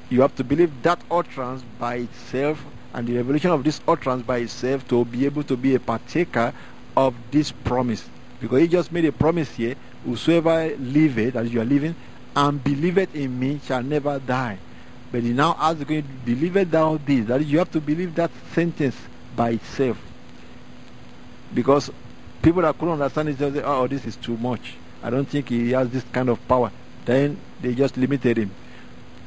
You 0.09 0.21
have 0.21 0.35
to 0.35 0.43
believe 0.43 0.81
that 0.83 1.01
utterance 1.09 1.63
by 1.79 1.95
itself 1.95 2.61
and 2.93 3.07
the 3.07 3.15
revelation 3.15 3.51
of 3.51 3.63
this 3.63 3.79
utterance 3.87 4.23
by 4.23 4.39
itself 4.39 4.85
to 4.89 5.05
be 5.05 5.25
able 5.25 5.43
to 5.43 5.55
be 5.55 5.75
a 5.75 5.79
partaker 5.79 6.53
of 6.97 7.15
this 7.31 7.51
promise. 7.51 8.09
Because 8.39 8.61
he 8.61 8.67
just 8.67 8.91
made 8.91 9.05
a 9.05 9.11
promise 9.11 9.49
here, 9.51 9.75
whosoever 10.05 10.75
liveth, 10.77 11.35
as 11.35 11.53
you 11.53 11.61
are 11.61 11.65
living, 11.65 11.95
and 12.35 12.63
believeth 12.63 13.13
in 13.15 13.37
me 13.37 13.59
shall 13.65 13.83
never 13.83 14.19
die. 14.19 14.57
But 15.11 15.23
he 15.23 15.33
now 15.33 15.55
asks 15.59 15.83
believeth 15.83 16.71
thou 16.71 16.97
this? 16.97 17.25
That 17.25 17.41
is, 17.41 17.51
you 17.51 17.57
have 17.57 17.71
to 17.71 17.81
believe 17.81 18.15
that 18.15 18.31
sentence 18.53 18.95
by 19.35 19.51
itself. 19.51 19.97
Because 21.53 21.89
people 22.41 22.61
that 22.61 22.77
couldn't 22.77 22.93
understand 22.93 23.29
it 23.29 23.37
just 23.37 23.55
say, 23.55 23.63
oh, 23.63 23.87
this 23.87 24.05
is 24.05 24.15
too 24.15 24.37
much. 24.37 24.75
I 25.01 25.09
don't 25.09 25.27
think 25.27 25.49
he 25.49 25.71
has 25.71 25.89
this 25.89 26.03
kind 26.11 26.29
of 26.29 26.45
power. 26.47 26.71
Then 27.05 27.39
they 27.61 27.73
just 27.73 27.97
limited 27.97 28.37
him. 28.37 28.51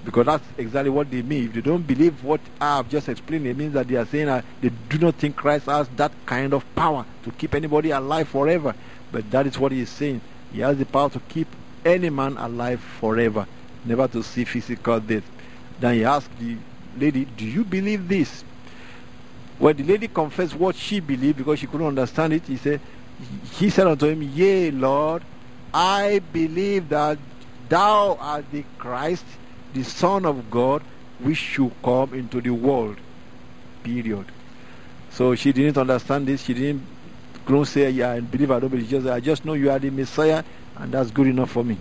Because 0.04 0.26
that's 0.26 0.44
exactly 0.58 0.90
what 0.90 1.10
they 1.10 1.22
mean. 1.22 1.44
If 1.46 1.54
they 1.54 1.60
don't 1.60 1.86
believe 1.86 2.22
what 2.24 2.40
I 2.60 2.76
have 2.76 2.88
just 2.88 3.08
explained, 3.08 3.46
it 3.46 3.56
means 3.56 3.74
that 3.74 3.86
they 3.86 3.96
are 3.96 4.06
saying 4.06 4.26
that 4.26 4.44
they 4.60 4.70
do 4.88 4.98
not 4.98 5.14
think 5.14 5.36
Christ 5.36 5.66
has 5.66 5.88
that 5.90 6.12
kind 6.26 6.52
of 6.52 6.64
power 6.74 7.04
to 7.24 7.30
keep 7.32 7.54
anybody 7.54 7.90
alive 7.90 8.28
forever. 8.28 8.74
But 9.12 9.30
that 9.30 9.46
is 9.46 9.58
what 9.58 9.72
he 9.72 9.80
is 9.80 9.90
saying. 9.90 10.22
He 10.52 10.60
has 10.60 10.78
the 10.78 10.86
power 10.86 11.10
to 11.10 11.20
keep 11.28 11.46
any 11.84 12.10
man 12.10 12.36
alive 12.38 12.80
forever, 12.80 13.46
never 13.84 14.08
to 14.08 14.22
see 14.22 14.44
physical 14.44 14.98
death. 14.98 15.24
Then 15.78 15.94
he 15.94 16.04
asked 16.04 16.30
the 16.38 16.56
lady, 16.96 17.26
Do 17.26 17.44
you 17.44 17.64
believe 17.64 18.08
this? 18.08 18.42
When 19.58 19.76
the 19.76 19.84
lady 19.84 20.08
confessed 20.08 20.54
what 20.54 20.74
she 20.74 21.00
believed 21.00 21.38
because 21.38 21.58
she 21.58 21.66
couldn't 21.66 21.86
understand 21.86 22.32
it, 22.32 22.46
he 22.46 22.56
said, 22.56 22.80
He 23.52 23.70
said 23.70 23.86
unto 23.86 24.06
him, 24.06 24.22
Yea, 24.22 24.70
Lord, 24.70 25.22
I 25.72 26.20
believe 26.32 26.88
that 26.88 27.18
thou 27.68 28.16
art 28.20 28.50
the 28.50 28.64
Christ, 28.78 29.24
the 29.72 29.82
Son 29.82 30.26
of 30.26 30.50
God 30.50 30.82
which 31.20 31.38
should 31.38 31.72
come 31.82 32.14
into 32.14 32.40
the 32.40 32.50
world. 32.50 32.96
Period. 33.82 34.26
So 35.10 35.34
she 35.34 35.52
didn't 35.52 35.78
understand 35.78 36.26
this. 36.26 36.42
She 36.42 36.54
didn't 36.54 36.82
don't 37.46 37.64
say, 37.64 37.90
yeah, 37.90 38.12
I 38.12 38.20
believe 38.20 38.50
I 38.50 38.60
don't 38.60 38.70
believe. 38.70 38.88
Just, 38.88 39.06
I 39.06 39.20
just 39.20 39.44
know 39.44 39.54
you 39.54 39.70
are 39.70 39.78
the 39.78 39.90
Messiah, 39.90 40.44
and 40.76 40.92
that's 40.92 41.10
good 41.10 41.26
enough 41.26 41.50
for 41.50 41.64
me. 41.64 41.76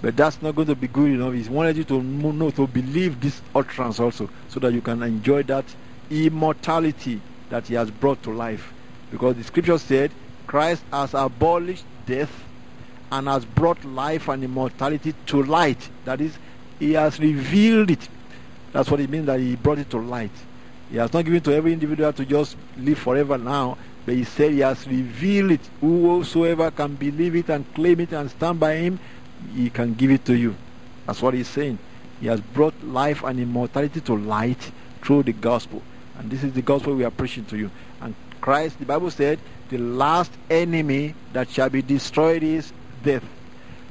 But 0.00 0.16
that's 0.16 0.40
not 0.40 0.54
going 0.54 0.68
to 0.68 0.76
be 0.76 0.86
good 0.86 1.10
enough. 1.10 1.34
He 1.34 1.48
wanted 1.48 1.76
you 1.76 1.84
to 1.84 2.02
know, 2.02 2.50
to 2.50 2.66
believe 2.66 3.20
this 3.20 3.42
utterance 3.54 3.98
also, 3.98 4.30
so 4.48 4.60
that 4.60 4.72
you 4.72 4.80
can 4.80 5.02
enjoy 5.02 5.42
that 5.44 5.64
immortality 6.10 7.20
that 7.50 7.66
he 7.66 7.74
has 7.74 7.90
brought 7.90 8.22
to 8.22 8.30
life. 8.32 8.72
Because 9.10 9.34
the 9.36 9.44
scripture 9.44 9.78
said, 9.78 10.12
Christ 10.46 10.84
has 10.92 11.14
abolished 11.14 11.84
death 12.06 12.30
and 13.10 13.26
has 13.26 13.44
brought 13.44 13.84
life 13.84 14.28
and 14.28 14.44
immortality 14.44 15.14
to 15.26 15.42
light. 15.42 15.90
That 16.04 16.20
is, 16.20 16.38
he 16.78 16.92
has 16.92 17.18
revealed 17.18 17.90
it. 17.90 18.08
That's 18.72 18.90
what 18.90 19.00
it 19.00 19.10
means 19.10 19.26
that 19.26 19.40
he 19.40 19.56
brought 19.56 19.78
it 19.78 19.90
to 19.90 19.98
light. 19.98 20.30
He 20.90 20.96
has 20.96 21.12
not 21.12 21.24
given 21.24 21.42
to 21.42 21.54
every 21.54 21.72
individual 21.72 22.12
to 22.12 22.24
just 22.24 22.56
live 22.76 22.98
forever 22.98 23.36
now, 23.36 23.76
but 24.08 24.16
he 24.16 24.24
said 24.24 24.52
he 24.52 24.60
has 24.60 24.86
revealed 24.86 25.50
it. 25.50 25.60
Whosoever 25.82 26.70
can 26.70 26.94
believe 26.94 27.36
it 27.36 27.50
and 27.50 27.70
claim 27.74 28.00
it 28.00 28.10
and 28.12 28.30
stand 28.30 28.58
by 28.58 28.76
him, 28.76 28.98
he 29.54 29.68
can 29.68 29.92
give 29.92 30.10
it 30.10 30.24
to 30.24 30.34
you. 30.34 30.54
That's 31.06 31.20
what 31.20 31.34
he's 31.34 31.46
saying. 31.46 31.78
He 32.18 32.26
has 32.28 32.40
brought 32.40 32.82
life 32.82 33.22
and 33.22 33.38
immortality 33.38 34.00
to 34.00 34.16
light 34.16 34.72
through 35.02 35.24
the 35.24 35.34
gospel. 35.34 35.82
And 36.16 36.30
this 36.30 36.42
is 36.42 36.54
the 36.54 36.62
gospel 36.62 36.94
we 36.94 37.04
are 37.04 37.10
preaching 37.10 37.44
to 37.44 37.58
you. 37.58 37.70
And 38.00 38.14
Christ, 38.40 38.78
the 38.78 38.86
Bible 38.86 39.10
said, 39.10 39.40
the 39.68 39.76
last 39.76 40.32
enemy 40.48 41.14
that 41.34 41.50
shall 41.50 41.68
be 41.68 41.82
destroyed 41.82 42.42
is 42.42 42.72
death. 43.02 43.24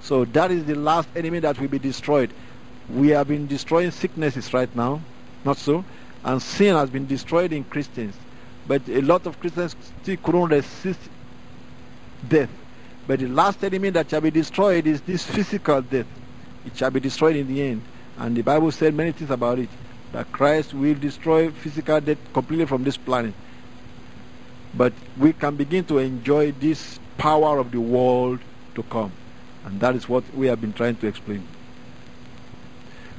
So 0.02 0.26
that 0.26 0.50
is 0.50 0.66
the 0.66 0.74
last 0.74 1.10
enemy 1.16 1.42
that 1.42 1.60
will 1.60 1.68
be 1.68 1.78
destroyed. 1.78 2.34
We 2.90 3.10
have 3.10 3.28
been 3.28 3.46
destroying 3.46 3.92
sicknesses 3.92 4.52
right 4.52 4.76
now, 4.76 5.00
not 5.46 5.58
so? 5.58 5.86
And 6.24 6.42
sin 6.42 6.76
has 6.76 6.90
been 6.90 7.06
destroyed 7.06 7.54
in 7.54 7.66
Christians. 7.66 8.16
But 8.68 8.88
a 8.90 9.02
lot 9.02 9.26
of 9.26 9.40
Christians 9.40 9.76
still 10.02 10.18
couldn't 10.18 10.50
resist 10.50 11.00
death. 12.28 12.50
But 13.08 13.20
the 13.20 13.28
last 13.28 13.64
enemy 13.64 13.90
that 13.92 14.10
shall 14.10 14.22
be 14.22 14.32
destroyed 14.32 14.86
is 14.86 15.00
this 15.02 15.24
physical 15.24 15.82
death. 15.82 16.08
It 16.66 16.76
shall 16.76 16.92
be 16.92 17.00
destroyed 17.00 17.38
in 17.38 17.48
the 17.48 17.62
end. 17.62 17.82
And 18.18 18.36
the 18.36 18.42
Bible 18.42 18.72
said 18.72 18.94
many 18.94 19.14
things 19.14 19.32
about 19.32 19.60
it. 19.60 19.70
That 20.12 20.32
Christ 20.32 20.74
will 20.74 20.96
destroy 20.96 21.52
physical 21.52 22.02
death 22.02 22.18
completely 22.34 22.66
from 22.66 22.84
this 22.84 22.98
planet. 22.98 23.34
But 24.74 24.94
we 25.18 25.32
can 25.34 25.56
begin 25.56 25.86
to 25.86 26.00
enjoy 26.00 26.52
this 26.52 27.00
power 27.18 27.60
of 27.60 27.72
the 27.72 27.80
world 27.80 28.40
to 28.76 28.84
come. 28.84 29.12
And 29.66 29.80
that 29.80 29.96
is 29.96 30.10
what 30.10 30.24
we 30.34 30.48
have 30.48 30.60
been 30.60 30.74
trying 30.74 30.98
to 30.98 31.08
explain. 31.08 31.48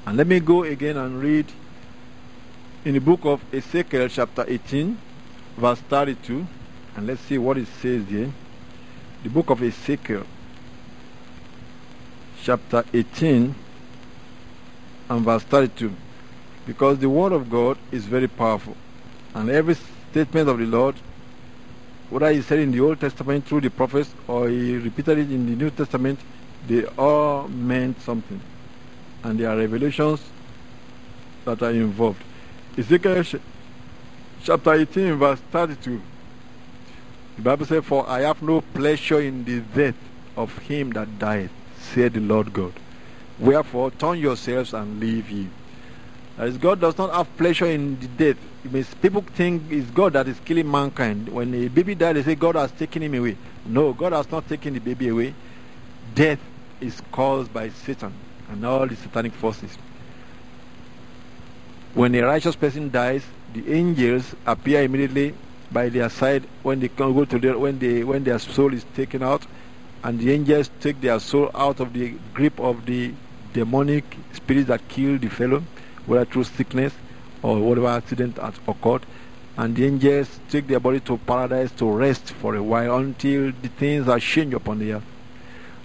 And 0.07 0.17
let 0.17 0.27
me 0.27 0.41
go 0.41 0.65
again 0.65 0.97
and 0.97 1.21
read 1.21 1.47
in 2.85 2.95
the 2.95 3.01
book 3.01 3.21
of 3.25 3.43
Ezekiel, 3.53 4.09
chapter 4.09 4.45
18, 4.47 4.97
verse 5.59 5.81
32. 5.81 6.47
And 6.97 7.07
let's 7.07 7.21
see 7.23 7.39
what 7.39 7.59
it 7.59 7.69
says 7.81 8.07
here 8.09 8.33
the 9.23 9.29
book 9.29 9.51
of 9.51 9.63
Ezekiel, 9.63 10.25
chapter 12.43 12.85
18 12.93 13.55
and 15.09 15.25
verse 15.25 15.43
32. 15.43 15.93
Because 16.67 16.99
the 16.99 17.09
word 17.09 17.33
of 17.33 17.51
God 17.51 17.79
is 17.91 18.05
very 18.05 18.29
powerful. 18.29 18.77
And 19.35 19.51
every 19.51 19.77
statement 20.11 20.49
of 20.49 20.59
the 20.59 20.67
Lord, 20.67 20.95
whether 22.11 22.33
he 22.33 22.43
said 22.43 22.61
in 22.61 22.71
the 22.71 22.81
Old 22.81 23.01
Testament 23.01 23.45
through 23.45 23.63
the 23.63 23.71
prophets 23.71 24.15
or 24.29 24.49
he 24.49 24.77
repeated 24.77 25.19
it 25.19 25.33
in 25.33 25.47
the 25.47 25.57
New 25.57 25.71
Testament, 25.71 26.21
they 26.67 26.85
all 26.97 27.49
meant 27.49 28.01
something. 28.03 28.41
And 29.25 29.41
there 29.41 29.51
are 29.51 29.57
revelations 29.57 30.23
that 31.45 31.61
are 31.63 31.71
involved. 31.71 32.23
Ezekiel 32.77 33.25
chapter 34.43 34.73
18, 34.73 35.17
verse 35.17 35.41
32. 35.51 36.01
The 37.37 37.43
Bible 37.43 37.67
says, 37.67 37.85
For 37.85 38.09
I 38.09 38.23
have 38.23 38.43
no 38.43 38.61
pleasure 38.61 39.21
in 39.21 39.45
the 39.45 39.61
death 39.61 39.97
of 40.37 40.57
him 40.59 40.91
that 40.93 41.19
died, 41.19 41.51
said 41.79 42.15
the 42.15 42.21
Lord 42.21 42.53
God. 42.53 42.73
Wherefore, 43.39 43.91
turn 43.93 44.19
yourselves 44.19 44.75
and 44.75 44.99
leave 44.99 45.31
ye. 45.31 45.49
Is, 46.39 46.57
God 46.57 46.81
does 46.81 46.97
not 46.97 47.13
have 47.13 47.37
pleasure 47.37 47.67
in 47.67 47.99
the 47.99 48.07
death. 48.07 48.37
It 48.65 48.73
means 48.73 48.93
people 48.95 49.23
think 49.23 49.63
it's 49.71 49.91
God 49.91 50.13
that 50.13 50.29
is 50.29 50.39
killing 50.41 50.71
mankind. 50.71 51.29
When 51.29 51.53
a 51.55 51.69
baby 51.69 51.95
dies, 51.95 52.15
they 52.15 52.23
say 52.23 52.35
God 52.35 52.57
has 52.57 52.71
taken 52.73 53.03
him 53.03 53.15
away. 53.15 53.37
No, 53.67 53.93
God 53.93 54.13
has 54.13 54.31
not 54.31 54.49
taken 54.49 54.75
the 54.75 54.81
baby 54.81 55.09
away. 55.09 55.35
Death 56.15 56.41
is 56.81 57.01
caused 57.13 57.53
by 57.53 57.71
Satan 57.71 58.13
and 58.51 58.65
all 58.65 58.87
the 58.87 58.97
satanic 58.97 59.33
forces. 59.33 59.77
When 61.95 62.15
a 62.15 62.23
righteous 62.23 62.55
person 62.55 62.91
dies, 62.91 63.25
the 63.55 63.73
angels 63.73 64.35
appear 64.47 64.83
immediately 64.83 65.35
by 65.73 65.89
their 65.89 66.09
side 66.09 66.47
when 66.63 66.81
they 66.81 66.89
go 66.89 67.25
to 67.25 67.39
their 67.39 67.59
when 67.59 67.79
they 67.79 68.05
when 68.05 68.25
their 68.25 68.39
soul 68.39 68.73
is 68.73 68.85
taken 68.95 69.23
out 69.23 69.47
and 70.05 70.19
the 70.19 70.33
angels 70.33 70.71
take 70.81 71.01
their 71.01 71.19
soul 71.19 71.51
out 71.55 71.81
of 71.81 71.93
the 71.93 72.15
grip 72.35 72.59
of 72.61 72.85
the 72.87 73.13
demonic 73.53 74.05
spirits 74.33 74.69
that 74.69 74.87
killed 74.89 75.21
the 75.21 75.29
fellow 75.29 75.63
whether 76.07 76.25
through 76.25 76.45
sickness 76.45 76.93
or 77.43 77.59
whatever 77.61 77.89
accident 77.89 78.39
has 78.39 78.55
occurred. 78.67 79.05
And 79.57 79.75
the 79.77 79.87
angels 79.87 80.41
take 80.49 80.67
their 80.69 80.81
body 80.81 81.01
to 81.01 81.19
paradise 81.19 81.71
to 81.73 81.91
rest 81.91 82.31
for 82.31 82.55
a 82.55 82.63
while 82.63 82.97
until 82.97 83.53
the 83.63 83.69
things 83.69 84.09
are 84.09 84.21
changed 84.21 84.55
upon 84.55 84.79
the 84.79 84.95
earth. 84.95 85.05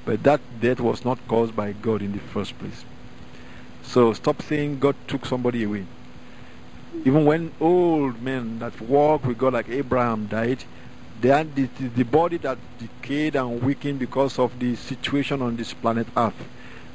But 0.05 0.24
that 0.24 0.41
death 0.62 0.79
was 0.79 1.03
not 1.03 1.20
caused 1.27 1.55
by 1.55 1.74
God 1.74 2.01
in 2.01 2.12
the 2.12 2.20
first 2.20 2.58
place. 2.60 2.86
So 3.82 4.13
stop 4.13 4.41
saying 4.43 4.79
God 4.79 4.96
took 5.08 5.25
somebody 5.25 5.63
away 5.63 5.86
even 7.05 7.25
when 7.25 7.51
old 7.59 8.21
men 8.21 8.59
that 8.59 8.79
walk 8.81 9.25
with 9.25 9.38
God 9.38 9.53
like 9.53 9.69
Abraham 9.69 10.27
died, 10.27 10.63
the, 11.19 11.69
the 11.95 12.03
body 12.03 12.38
that 12.38 12.57
decayed 12.77 13.35
and 13.35 13.62
weakened 13.62 14.00
because 14.00 14.39
of 14.39 14.57
the 14.59 14.75
situation 14.75 15.41
on 15.41 15.55
this 15.55 15.73
planet 15.73 16.07
Earth. 16.17 16.50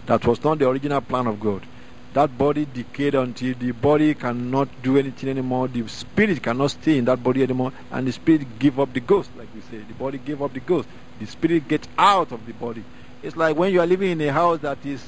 That 0.07 0.26
was 0.26 0.43
not 0.43 0.59
the 0.59 0.69
original 0.69 1.00
plan 1.00 1.26
of 1.26 1.40
God. 1.40 1.67
That 2.14 2.37
body 2.37 2.64
decayed 2.64 3.14
until 3.14 3.55
the 3.55 3.73
body 3.73 4.14
cannot 4.14 4.69
do 4.83 4.97
anything 4.97 5.28
anymore. 5.28 5.69
The 5.69 5.87
spirit 5.88 6.43
cannot 6.43 6.71
stay 6.71 6.99
in 6.99 7.05
that 7.05 7.23
body 7.23 7.43
anymore, 7.43 7.73
and 7.90 8.07
the 8.07 8.12
spirit 8.12 8.59
give 8.59 8.81
up 8.81 8.93
the 8.95 9.00
ghost, 9.00 9.31
like 9.37 9.49
we 9.55 9.61
say. 9.61 9.78
The 9.78 9.93
body 9.93 10.19
gave 10.19 10.40
up 10.43 10.52
the 10.55 10.61
ghost. 10.61 10.88
The 11.19 11.26
spirit 11.26 11.69
gets 11.69 11.87
out 11.99 12.33
of 12.33 12.47
the 12.47 12.52
body. 12.52 12.85
It's 13.23 13.37
like 13.37 13.57
when 13.57 13.73
you 13.73 13.81
are 13.81 13.87
living 13.87 14.11
in 14.12 14.21
a 14.23 14.33
house 14.33 14.59
that 14.61 14.85
is 14.87 15.05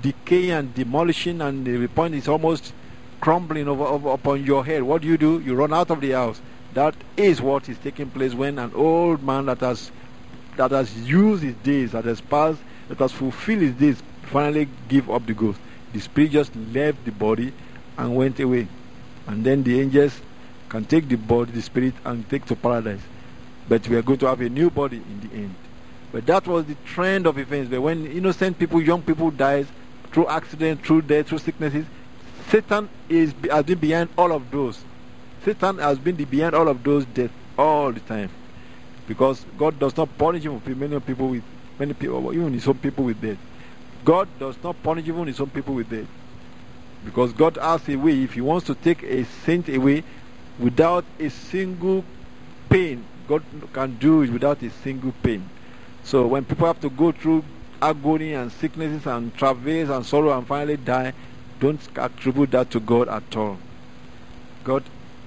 decaying 0.00 0.50
and 0.52 0.74
demolishing, 0.74 1.40
and 1.40 1.66
the 1.66 1.88
point 1.88 2.14
is 2.14 2.28
almost 2.28 2.72
crumbling 3.20 3.68
over, 3.68 3.84
over, 3.84 4.10
upon 4.10 4.44
your 4.44 4.64
head, 4.64 4.82
what 4.82 5.02
do 5.02 5.08
you 5.08 5.16
do? 5.16 5.40
You 5.40 5.54
run 5.54 5.72
out 5.72 5.90
of 5.90 6.00
the 6.00 6.12
house. 6.12 6.40
That 6.74 6.94
is 7.16 7.40
what 7.40 7.68
is 7.68 7.78
taking 7.78 8.10
place 8.10 8.34
when 8.34 8.58
an 8.58 8.72
old 8.74 9.22
man 9.22 9.46
that 9.46 9.60
has 9.60 9.90
that 10.56 10.70
has 10.70 10.96
used 11.08 11.42
his 11.42 11.54
days, 11.56 11.92
that 11.92 12.04
has 12.04 12.20
passed, 12.20 12.60
that 12.88 12.98
has 12.98 13.12
fulfilled 13.12 13.60
his 13.60 13.74
days, 13.74 14.02
finally 14.22 14.68
give 14.88 15.10
up 15.10 15.26
the 15.26 15.34
ghost. 15.34 15.60
The 15.92 16.00
spirit 16.00 16.30
just 16.30 16.54
left 16.56 17.04
the 17.04 17.12
body 17.12 17.52
and 17.96 18.16
went 18.16 18.40
away. 18.40 18.68
And 19.26 19.44
then 19.44 19.62
the 19.62 19.80
angels 19.80 20.20
can 20.68 20.84
take 20.84 21.08
the 21.08 21.16
body, 21.16 21.52
the 21.52 21.62
spirit, 21.62 21.94
and 22.04 22.28
take 22.28 22.44
to 22.46 22.56
paradise. 22.56 23.00
But 23.68 23.88
we 23.88 23.96
are 23.96 24.02
going 24.02 24.18
to 24.20 24.26
have 24.26 24.40
a 24.40 24.48
new 24.48 24.70
body 24.70 24.96
in 24.96 25.28
the 25.28 25.34
end. 25.34 25.54
But 26.12 26.26
that 26.26 26.46
was 26.46 26.64
the 26.64 26.76
trend 26.86 27.26
of 27.26 27.38
events. 27.38 27.70
But 27.70 27.80
when 27.80 28.06
innocent 28.06 28.58
people, 28.58 28.80
young 28.80 29.02
people 29.02 29.30
dies 29.30 29.66
through 30.12 30.28
accident, 30.28 30.84
through 30.84 31.02
death, 31.02 31.28
through 31.28 31.38
sicknesses, 31.38 31.86
Satan 32.50 32.88
is 33.08 33.34
has 33.50 33.64
been 33.64 33.78
behind 33.78 34.08
all 34.16 34.32
of 34.32 34.50
those. 34.50 34.84
Satan 35.44 35.78
has 35.78 35.98
been 35.98 36.16
behind 36.16 36.54
all 36.54 36.68
of 36.68 36.82
those 36.82 37.04
deaths 37.06 37.32
all 37.58 37.92
the 37.92 38.00
time, 38.00 38.30
because 39.08 39.44
God 39.58 39.78
does 39.78 39.96
not 39.96 40.08
punish 40.18 40.44
him 40.44 40.60
many 40.78 41.00
people 41.00 41.28
with 41.28 41.42
many 41.78 41.94
people, 41.94 42.32
even 42.32 42.52
his 42.52 42.66
own 42.66 42.78
people 42.78 43.04
with 43.04 43.20
death. 43.20 43.38
God 44.04 44.28
does 44.38 44.56
not 44.62 44.80
punish 44.82 45.08
even 45.08 45.26
his 45.26 45.40
own 45.40 45.50
people 45.50 45.74
with 45.74 45.90
death, 45.90 46.06
because 47.04 47.32
God 47.32 47.56
has 47.56 47.88
a 47.88 47.96
way. 47.96 48.22
If 48.22 48.34
He 48.34 48.40
wants 48.40 48.66
to 48.66 48.74
take 48.74 49.02
a 49.02 49.24
saint 49.44 49.68
away 49.68 50.04
without 50.58 51.04
a 51.18 51.28
single 51.28 52.04
pain, 52.68 53.04
God 53.28 53.42
can 53.72 53.96
do 53.98 54.22
it 54.22 54.30
without 54.30 54.62
a 54.62 54.70
single 54.70 55.12
pain. 55.22 55.48
So 56.04 56.26
when 56.26 56.44
people 56.44 56.66
have 56.68 56.80
to 56.82 56.90
go 56.90 57.10
through 57.10 57.44
agony 57.82 58.34
and 58.34 58.52
sicknesses 58.52 59.06
and 59.06 59.34
travails 59.36 59.90
and 59.90 60.06
sorrow 60.06 60.36
and 60.36 60.46
finally 60.46 60.76
die, 60.76 61.12
don't 61.60 61.80
attribute 61.96 62.50
that 62.52 62.70
to 62.70 62.80
God 62.80 63.08
at 63.08 63.36
all. 63.36 63.58
God 64.64 64.82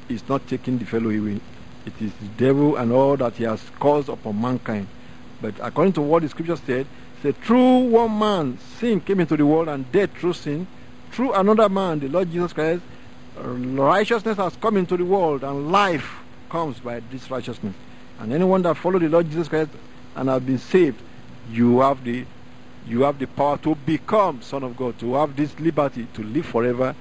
is 0.10 0.28
not 0.28 0.48
taking 0.48 0.78
the 0.78 0.86
fellow 0.86 1.10
away. 1.10 1.40
It 1.86 1.94
is 2.02 2.12
the 2.22 2.28
devil 2.38 2.76
and 2.76 2.92
all 2.92 3.18
that 3.18 3.36
he 3.36 3.46
has 3.46 3.62
caused 3.80 4.10
upon 4.10 4.40
mankind. 4.42 4.88
But 5.42 5.56
according 5.62 5.94
to 5.94 6.02
what 6.02 6.24
the 6.24 6.30
scripture 6.30 6.58
said, 6.58 6.86
said 7.22 7.38
through 7.38 7.90
one 7.90 8.18
man 8.20 8.60
sin 8.80 9.00
came 9.00 9.20
into 9.22 9.38
the 9.38 9.46
world 9.46 9.70
and 9.70 9.90
death 9.92 10.12
through 10.18 10.34
sin. 10.34 10.68
Through 11.12 11.34
another 11.34 11.70
man, 11.70 12.00
the 12.00 12.08
Lord 12.08 12.32
Jesus 12.32 12.54
Christ, 12.54 12.82
uh, 13.38 13.44
righteousness 13.44 14.38
has 14.38 14.56
come 14.58 14.78
into 14.78 14.98
the 14.98 15.06
world 15.06 15.44
and 15.44 15.72
life 15.72 16.18
comes 16.50 16.80
by 16.80 17.00
this 17.12 17.32
righteousness. 17.32 17.76
And 18.20 18.34
anyone 18.34 18.62
that 18.64 18.76
follows 18.76 19.02
the 19.02 19.10
Lord 19.10 19.30
Jesus 19.30 19.48
Christ 19.48 19.72
and 20.16 20.30
have 20.30 20.46
been 20.46 20.60
saved, 20.60 21.02
you 21.52 21.80
have 21.80 22.04
the 22.04 22.26
You 22.90 23.04
have 23.04 23.20
the 23.20 23.28
power 23.28 23.58
to 23.60 23.76
become 23.76 24.42
Son 24.42 24.64
of 24.64 24.76
God, 24.76 24.98
to 25.00 25.14
have 25.14 25.36
this 25.36 25.58
liberty 25.60 26.08
to 26.14 26.24
live 26.24 26.48
forever. 26.48 26.96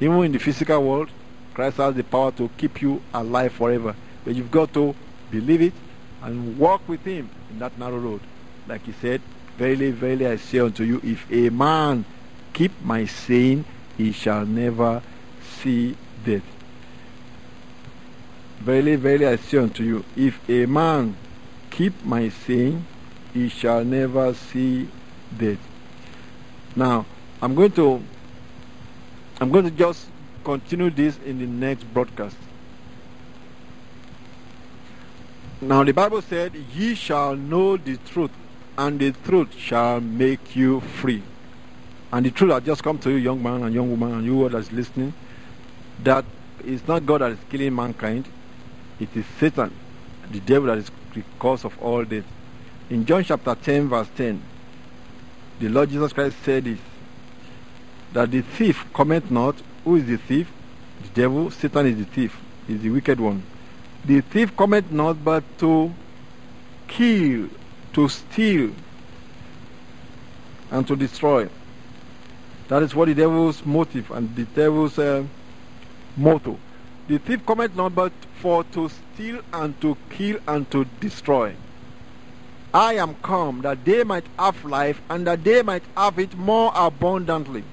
Even 0.00 0.24
in 0.24 0.32
the 0.32 0.38
physical 0.38 0.82
world, 0.82 1.10
Christ 1.52 1.76
has 1.76 1.94
the 1.94 2.04
power 2.04 2.32
to 2.32 2.50
keep 2.56 2.80
you 2.80 3.02
alive 3.12 3.52
forever. 3.52 3.94
But 4.24 4.34
you've 4.34 4.50
got 4.50 4.72
to 4.72 4.96
believe 5.30 5.60
it 5.60 5.74
and 6.22 6.58
walk 6.58 6.88
with 6.88 7.04
Him 7.04 7.30
in 7.50 7.58
that 7.58 7.78
narrow 7.78 7.98
road. 7.98 8.22
Like 8.66 8.86
He 8.86 8.92
said, 8.92 9.20
Verily, 9.58 9.90
verily, 9.90 10.26
I 10.26 10.36
say 10.36 10.58
unto 10.58 10.84
you, 10.84 11.00
if 11.02 11.30
a 11.30 11.48
man 11.48 12.04
keep 12.52 12.72
my 12.82 13.06
saying, 13.06 13.64
he 13.96 14.12
shall 14.12 14.44
never 14.44 15.02
see 15.60 15.96
death. 16.22 16.42
Verily, 18.60 18.96
verily, 18.96 19.26
I 19.26 19.36
say 19.36 19.58
unto 19.58 19.82
you, 19.82 20.04
if 20.14 20.46
a 20.50 20.66
man 20.66 21.16
keep 21.70 22.04
my 22.04 22.28
saying, 22.28 22.84
he 23.32 23.48
shall 23.48 23.82
never 23.82 24.34
see 24.34 24.88
death. 25.36 25.58
Now, 26.74 27.06
I'm 27.40 27.54
going 27.54 27.72
to 27.72 28.02
I'm 29.40 29.50
going 29.50 29.64
to 29.64 29.70
just 29.70 30.06
continue 30.44 30.90
this 30.90 31.18
in 31.18 31.38
the 31.38 31.46
next 31.46 31.84
broadcast. 31.92 32.36
Now 35.60 35.84
the 35.84 35.92
Bible 35.92 36.22
said, 36.22 36.54
Ye 36.74 36.94
shall 36.94 37.34
know 37.34 37.76
the 37.76 37.96
truth, 37.98 38.30
and 38.78 38.98
the 38.98 39.12
truth 39.12 39.54
shall 39.54 40.00
make 40.00 40.54
you 40.54 40.80
free. 40.80 41.22
And 42.12 42.24
the 42.24 42.30
truth 42.30 42.52
has 42.52 42.62
just 42.62 42.82
come 42.82 42.98
to 43.00 43.10
you, 43.10 43.16
young 43.16 43.42
man 43.42 43.62
and 43.62 43.74
young 43.74 43.90
woman, 43.90 44.18
and 44.18 44.24
you 44.24 44.42
all 44.42 44.48
that 44.48 44.58
is 44.58 44.72
listening, 44.72 45.12
that 46.02 46.24
it's 46.64 46.86
not 46.86 47.04
God 47.04 47.22
that 47.22 47.32
is 47.32 47.38
killing 47.50 47.74
mankind, 47.74 48.26
it 49.00 49.08
is 49.14 49.24
Satan, 49.38 49.72
the 50.30 50.40
devil 50.40 50.68
that 50.68 50.78
is 50.78 50.90
the 51.14 51.22
cause 51.38 51.64
of 51.64 51.76
all 51.82 52.04
this. 52.04 52.24
In 52.88 53.04
John 53.04 53.24
chapter 53.24 53.54
10, 53.54 53.88
verse 53.88 54.08
10, 54.16 54.42
the 55.58 55.68
Lord 55.68 55.90
Jesus 55.90 56.12
Christ 56.12 56.36
said 56.44 56.64
this 56.64 56.78
that 58.12 58.30
the 58.30 58.42
thief 58.42 58.84
cometh 58.94 59.30
not. 59.30 59.56
Who 59.84 59.96
is 59.96 60.06
the 60.06 60.16
thief? 60.16 60.50
The 61.02 61.08
devil. 61.22 61.50
Satan 61.50 61.86
is 61.86 61.98
the 61.98 62.04
thief, 62.04 62.38
is 62.68 62.80
the 62.80 62.90
wicked 62.90 63.20
one. 63.20 63.42
The 64.04 64.20
thief 64.20 64.56
cometh 64.56 64.90
not 64.90 65.22
but 65.24 65.44
to 65.58 65.92
kill, 66.88 67.48
to 67.92 68.08
steal, 68.08 68.70
and 70.70 70.86
to 70.86 70.96
destroy. 70.96 71.48
That 72.68 72.82
is 72.82 72.94
what 72.94 73.06
the 73.08 73.14
devil's 73.14 73.64
motive 73.64 74.10
and 74.10 74.34
the 74.34 74.44
devil's 74.44 74.98
uh, 74.98 75.24
motto. 76.16 76.58
The 77.08 77.18
thief 77.18 77.46
cometh 77.46 77.76
not 77.76 77.94
but 77.94 78.12
for 78.40 78.64
to 78.64 78.88
steal 78.88 79.40
and 79.52 79.80
to 79.80 79.96
kill 80.10 80.38
and 80.46 80.68
to 80.70 80.84
destroy. 81.00 81.54
I 82.76 82.96
am 82.96 83.14
come 83.22 83.62
that 83.62 83.86
they 83.86 84.04
might 84.04 84.26
have 84.38 84.62
life 84.62 85.00
and 85.08 85.26
that 85.26 85.42
they 85.42 85.62
might 85.62 85.82
have 85.96 86.18
it 86.18 86.36
more 86.36 86.70
abundantly. 86.74 87.64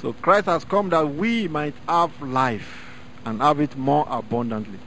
So 0.00 0.14
Christ 0.14 0.46
has 0.46 0.64
come 0.64 0.88
that 0.88 1.06
we 1.06 1.48
might 1.48 1.74
have 1.86 2.22
life 2.22 2.98
and 3.26 3.42
have 3.42 3.60
it 3.60 3.76
more 3.76 4.06
abundantly. 4.08 4.78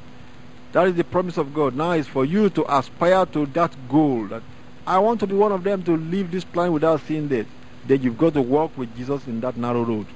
That 0.71 0.87
is 0.87 0.95
the 0.95 1.03
promise 1.03 1.37
of 1.37 1.53
God. 1.53 1.75
Now 1.75 1.91
it's 1.91 2.07
for 2.07 2.25
you 2.25 2.49
to 2.49 2.75
aspire 2.75 3.27
to 3.27 3.45
that 3.45 3.71
goal 3.87 4.25
that 4.29 4.41
I 4.87 4.97
want 4.97 5.19
to 5.19 5.27
be 5.27 5.35
one 5.35 5.51
of 5.51 5.63
them 5.63 5.83
to 5.83 5.95
leave 5.95 6.31
this 6.31 6.43
planet 6.43 6.73
without 6.73 7.01
seeing 7.01 7.27
death. 7.27 7.45
Then 7.85 8.01
you've 8.01 8.17
got 8.17 8.33
to 8.33 8.41
walk 8.41 8.75
with 8.75 8.97
Jesus 8.97 9.27
in 9.27 9.41
that 9.41 9.57
narrow 9.57 9.83
road. 9.83 10.07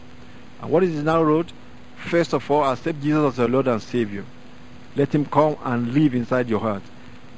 And 0.60 0.72
what 0.72 0.82
is 0.82 0.96
this 0.96 1.04
narrow 1.04 1.22
road? 1.22 1.54
First 1.98 2.34
of 2.34 2.50
all, 2.50 2.64
accept 2.64 3.00
Jesus 3.04 3.34
as 3.34 3.38
your 3.38 3.48
Lord 3.48 3.68
and 3.68 3.80
Savior. 3.80 4.26
Let 4.96 5.14
Him 5.14 5.28
come 5.28 5.56
and 5.64 5.94
live 5.94 6.16
inside 6.16 6.50
your 6.50 6.62
heart. 6.62 6.82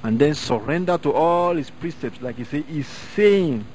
And 0.04 0.18
then 0.18 0.34
surrender 0.34 0.98
to 1.00 1.14
all 1.14 1.56
His 1.56 1.70
precepts, 1.70 2.22
like 2.22 2.38
He 2.38 2.44
said, 2.44 2.66
He's 2.66 2.88
saying. 2.88 3.66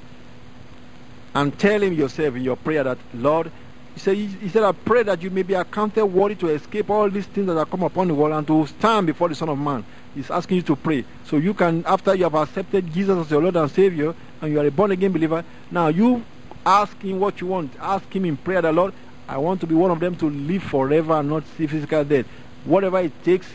And 1.33 1.57
tell 1.57 1.81
Him 1.81 1.93
yourself 1.93 2.35
in 2.35 2.43
your 2.43 2.55
prayer 2.57 2.83
that, 2.83 2.97
Lord, 3.13 3.51
he 3.97 4.01
said, 4.01 4.15
he 4.15 4.49
said, 4.49 4.61
I 4.61 4.73
pray 4.73 5.01
that 5.01 5.23
you 5.23 5.31
may 5.31 5.41
be 5.41 5.55
accounted 5.55 6.05
worthy 6.05 6.35
to 6.35 6.49
escape 6.49 6.87
all 6.91 7.09
these 7.09 7.25
things 7.25 7.47
that 7.47 7.57
are 7.57 7.65
come 7.65 7.81
upon 7.81 8.07
the 8.07 8.13
world 8.13 8.31
and 8.31 8.45
to 8.45 8.67
stand 8.67 9.07
before 9.07 9.27
the 9.27 9.33
Son 9.33 9.49
of 9.49 9.57
Man. 9.57 9.83
He's 10.13 10.29
asking 10.29 10.57
you 10.57 10.61
to 10.61 10.75
pray. 10.75 11.03
So 11.25 11.37
you 11.37 11.55
can, 11.55 11.83
after 11.83 12.13
you 12.13 12.25
have 12.25 12.35
accepted 12.35 12.93
Jesus 12.93 13.17
as 13.17 13.31
your 13.31 13.41
Lord 13.41 13.55
and 13.55 13.71
Savior, 13.71 14.13
and 14.39 14.51
you 14.51 14.59
are 14.59 14.67
a 14.67 14.69
born 14.69 14.91
again 14.91 15.11
believer, 15.11 15.43
now 15.71 15.87
you 15.87 16.23
ask 16.63 17.01
him 17.01 17.19
what 17.19 17.41
you 17.41 17.47
want. 17.47 17.73
Ask 17.79 18.15
him 18.15 18.25
in 18.25 18.37
prayer, 18.37 18.61
the 18.61 18.71
Lord, 18.71 18.93
I 19.27 19.39
want 19.39 19.61
to 19.61 19.67
be 19.67 19.73
one 19.73 19.89
of 19.89 19.99
them 19.99 20.15
to 20.17 20.29
live 20.29 20.61
forever 20.61 21.13
and 21.13 21.27
not 21.27 21.43
see 21.57 21.65
physical 21.65 22.03
death. 22.03 22.27
Whatever 22.65 22.99
it 22.99 23.23
takes, 23.23 23.47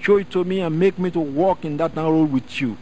show 0.00 0.16
it 0.16 0.30
to 0.30 0.44
me 0.44 0.60
and 0.60 0.78
make 0.78 0.98
me 0.98 1.10
to 1.10 1.20
walk 1.20 1.64
in 1.64 1.76
that 1.78 1.94
narrow 1.94 2.12
road 2.12 2.32
with 2.32 2.60
you. 2.60 2.76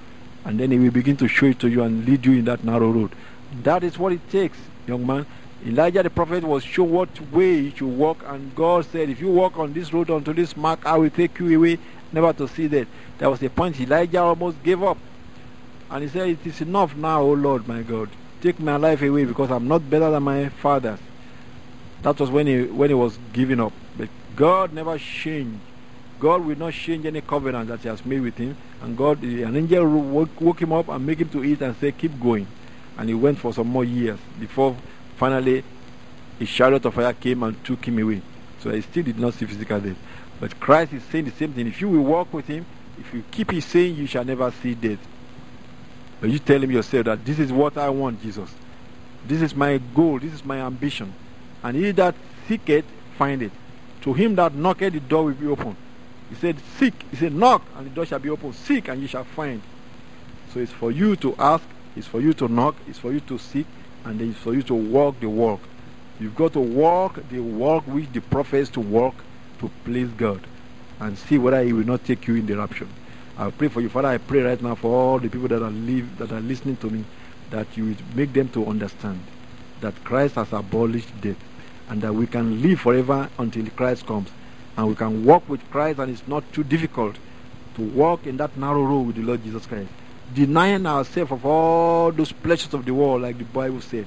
And 0.45 0.61
then 0.61 0.71
he 0.71 0.79
will 0.79 0.91
begin 0.91 1.17
to 1.19 1.29
show 1.29 1.47
it 1.47 1.59
to 1.61 1.69
you 1.69 1.83
and 1.83 2.05
lead 2.05 2.25
you 2.25 2.33
in 2.35 2.45
that 2.45 2.63
narrow 2.63 2.91
road. 2.91 3.15
That 3.63 3.83
is 3.83 3.99
what 3.99 4.13
it 4.13 4.29
takes, 4.31 4.59
young 4.87 5.07
man. 5.07 5.27
Elijah 5.65 6.03
the 6.03 6.11
prophet 6.11 6.45
was 6.45 6.63
shown 6.63 6.91
what 6.91 7.21
way 7.33 7.63
he 7.63 7.71
should 7.71 7.89
walk, 7.99 8.23
and 8.27 8.55
God 8.55 8.85
said, 8.85 9.09
If 9.09 9.21
you 9.21 9.29
walk 9.29 9.59
on 9.59 9.73
this 9.73 9.93
road 9.93 10.11
unto 10.11 10.33
this 10.33 10.57
mark, 10.57 10.85
I 10.87 10.97
will 10.99 11.11
take 11.11 11.39
you 11.41 11.59
away, 11.59 11.79
never 12.13 12.33
to 12.35 12.47
see 12.47 12.67
that. 12.69 12.87
There 13.19 13.31
was 13.31 13.43
a 13.43 13.49
point 13.49 13.81
Elijah 13.81 14.21
almost 14.21 14.63
gave 14.63 14.83
up. 14.83 14.99
And 15.91 16.03
he 16.03 16.09
said, 16.09 16.29
It 16.29 16.47
is 16.47 16.61
enough 16.61 16.95
now, 16.95 17.23
O 17.23 17.33
Lord 17.33 17.67
my 17.67 17.83
God. 17.83 18.11
Take 18.41 18.61
my 18.61 18.77
life 18.77 19.03
away 19.03 19.25
because 19.25 19.51
I'm 19.51 19.67
not 19.67 19.89
better 19.89 20.11
than 20.11 20.23
my 20.23 20.49
fathers. 20.51 21.01
That 22.03 22.21
was 22.21 22.31
when 22.31 22.47
he 22.47 22.65
when 22.65 22.91
he 22.91 22.95
was 22.95 23.19
giving 23.33 23.59
up. 23.61 23.73
But 23.97 24.09
God 24.37 24.73
never 24.73 24.99
changed. 24.99 25.63
God 26.19 26.45
will 26.45 26.57
not 26.57 26.73
change 26.73 27.07
any 27.07 27.21
covenant 27.21 27.69
that 27.69 27.81
he 27.81 27.89
has 27.89 28.05
made 28.05 28.21
with 28.21 28.37
him. 28.37 28.57
And 28.83 28.97
God 28.97 29.23
an 29.23 29.57
angel 29.57 29.87
woke, 29.87 30.41
woke 30.41 30.63
him 30.63 30.73
up 30.73 30.89
and 30.89 31.05
make 31.05 31.19
him 31.19 31.29
to 31.31 31.45
eat 31.45 31.61
and 31.61 31.77
say, 31.77 31.93
Keep 31.93 32.21
going. 32.21 32.47
And 32.99 33.09
he 33.09 33.15
went 33.15 33.39
for 33.39 33.53
some 33.53 33.67
more 33.67 33.85
years 33.85 34.19
before 34.41 34.77
Finally, 35.17 35.65
a 36.41 36.45
chariot 36.45 36.85
of 36.85 36.95
fire 36.95 37.13
came 37.15 37.43
and 37.43 37.63
took 37.65 37.85
him 37.87 37.99
away. 37.99 38.21
So 38.61 38.71
he 38.71 38.83
still 38.83 39.03
did 39.03 39.19
not 39.19 39.35
see 39.35 39.47
physical 39.47 39.81
death. 39.81 39.97
But 40.39 40.61
Christ 40.61 40.93
is 40.93 41.03
saying 41.05 41.25
the 41.25 41.31
same 41.31 41.53
thing. 41.53 41.67
If 41.67 41.81
you 41.81 41.89
will 41.89 42.03
walk 42.03 42.33
with 42.35 42.47
him, 42.47 42.67
if 42.99 43.13
you 43.15 43.25
keep 43.31 43.51
his 43.51 43.65
saying, 43.65 43.97
you 43.97 44.07
shall 44.07 44.25
never 44.25 44.51
see 44.51 44.75
death. 44.75 44.99
But 46.21 46.31
you 46.31 46.39
tell 46.39 46.63
him 46.63 46.71
yourself 46.71 47.07
that 47.07 47.25
this 47.25 47.39
is 47.39 47.53
what 47.53 47.79
I 47.79 47.89
want, 47.89 48.23
Jesus. 48.23 48.51
This 49.27 49.41
is 49.41 49.55
my 49.55 49.79
goal. 49.95 50.19
This 50.19 50.35
is 50.35 50.45
my 50.45 50.59
ambition. 50.59 51.13
And 51.63 51.77
he 51.77 51.91
that 51.93 52.15
seeketh, 52.47 52.85
find 53.17 53.43
it. 53.43 53.53
To 54.03 54.13
him 54.13 54.35
that 54.37 54.55
knocketh, 54.55 54.93
the 54.93 55.01
door 55.01 55.25
will 55.25 55.33
be 55.33 55.47
open. 55.47 55.77
He 56.29 56.35
said, 56.35 56.57
Seek. 56.79 56.95
He 57.11 57.17
said, 57.17 57.33
Knock, 57.35 57.62
and 57.77 57.87
the 57.87 57.91
door 57.91 58.07
shall 58.07 58.19
be 58.19 58.31
open. 58.31 58.53
Seek, 58.53 58.89
and 58.89 59.01
you 59.01 59.09
shall 59.09 59.25
find. 59.25 59.62
So 60.53 60.61
it's 60.61 60.73
for 60.73 60.91
you 60.91 61.17
to 61.17 61.35
ask, 61.39 61.65
it's 61.95 62.07
for 62.07 62.21
you 62.21 62.33
to 62.35 62.49
knock, 62.49 62.77
it's 62.87 62.99
for 62.99 63.12
you 63.12 63.21
to 63.21 63.39
seek, 63.39 63.67
and 64.05 64.21
it's 64.23 64.39
for 64.39 64.55
you 64.55 64.62
to 64.62 64.75
walk 64.75 65.21
the 65.21 65.29
walk. 65.29 65.61
You've 66.19 66.35
got 66.35 66.55
to 66.55 66.61
walk 66.61 67.21
the 67.29 67.41
walk 67.41 67.87
which 67.87 68.11
the 68.12 68.21
prophets 68.21 68.71
to 68.71 68.81
walk 68.81 69.23
to 69.59 69.71
please 69.85 70.09
God 70.12 70.41
and 71.01 71.19
see 71.19 71.39
whether 71.39 71.62
He 71.62 71.73
will 71.73 71.85
not 71.85 72.05
take 72.05 72.27
you 72.27 72.37
in 72.37 72.47
the 72.47 72.57
rapture. 72.57 72.89
I 73.37 73.51
pray 73.51 73.69
for 73.69 73.83
you, 73.83 73.91
Father. 73.91 74.09
I 74.09 74.19
pray 74.19 74.41
right 74.41 74.62
now 74.62 74.75
for 74.75 74.95
all 74.95 75.19
the 75.19 75.29
people 75.29 75.49
that 75.49 75.62
are 75.62 75.71
live, 75.71 76.17
that 76.19 76.33
are 76.33 76.41
listening 76.41 76.77
to 76.79 76.89
me, 76.89 77.05
that 77.51 77.77
you 77.77 77.85
will 77.85 77.97
make 78.15 78.33
them 78.33 78.49
to 78.51 78.67
understand 78.67 79.21
that 79.81 80.03
Christ 80.05 80.37
has 80.37 80.53
abolished 80.53 81.21
death, 81.21 81.37
and 81.91 82.01
that 82.01 82.15
we 82.15 82.27
can 82.27 82.62
live 82.62 82.81
forever 82.81 83.29
until 83.39 83.67
Christ 83.77 84.07
comes, 84.07 84.31
and 84.77 84.89
we 84.89 84.95
can 84.95 85.25
walk 85.25 85.49
with 85.49 85.69
Christ, 85.71 85.99
and 85.99 86.11
it's 86.11 86.27
not 86.29 86.45
too 86.53 86.65
difficult 86.65 87.17
to 87.77 87.83
walk 87.83 88.27
in 88.27 88.37
that 88.39 88.57
narrow 88.57 88.83
road 88.83 89.07
with 89.09 89.17
the 89.17 89.23
Lord 89.23 89.43
Jesus 89.43 89.67
Christ 89.67 89.91
denying 90.35 90.87
ourselves 90.87 91.33
of 91.33 91.47
all 91.47 92.11
those 92.12 92.33
pleasures 92.33 92.75
of 92.75 92.85
the 92.85 92.93
world, 92.93 93.23
like 93.23 93.39
the 93.39 93.45
Bible 93.45 93.81
said, 93.81 94.07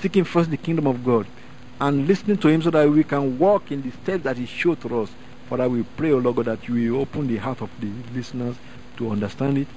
seeking 0.00 0.24
first 0.24 0.50
the 0.50 0.56
kingdom 0.56 0.86
of 0.86 1.04
God, 1.04 1.26
and 1.80 2.06
listening 2.06 2.36
to 2.38 2.48
Him 2.48 2.62
so 2.62 2.70
that 2.70 2.88
we 2.88 3.04
can 3.04 3.38
walk 3.38 3.70
in 3.70 3.82
the 3.82 3.90
steps 3.90 4.24
that 4.24 4.36
He 4.36 4.46
showed 4.46 4.80
to 4.82 5.00
us. 5.00 5.10
Father, 5.48 5.68
we 5.68 5.82
pray, 5.82 6.12
O 6.12 6.18
Lord 6.18 6.36
God, 6.36 6.46
that 6.46 6.68
you 6.68 6.92
will 6.92 7.00
open 7.00 7.26
the 7.26 7.36
heart 7.36 7.62
of 7.62 7.70
the 7.80 7.90
listeners 8.14 8.56
to 8.96 9.10
understand 9.10 9.58
it 9.58 9.68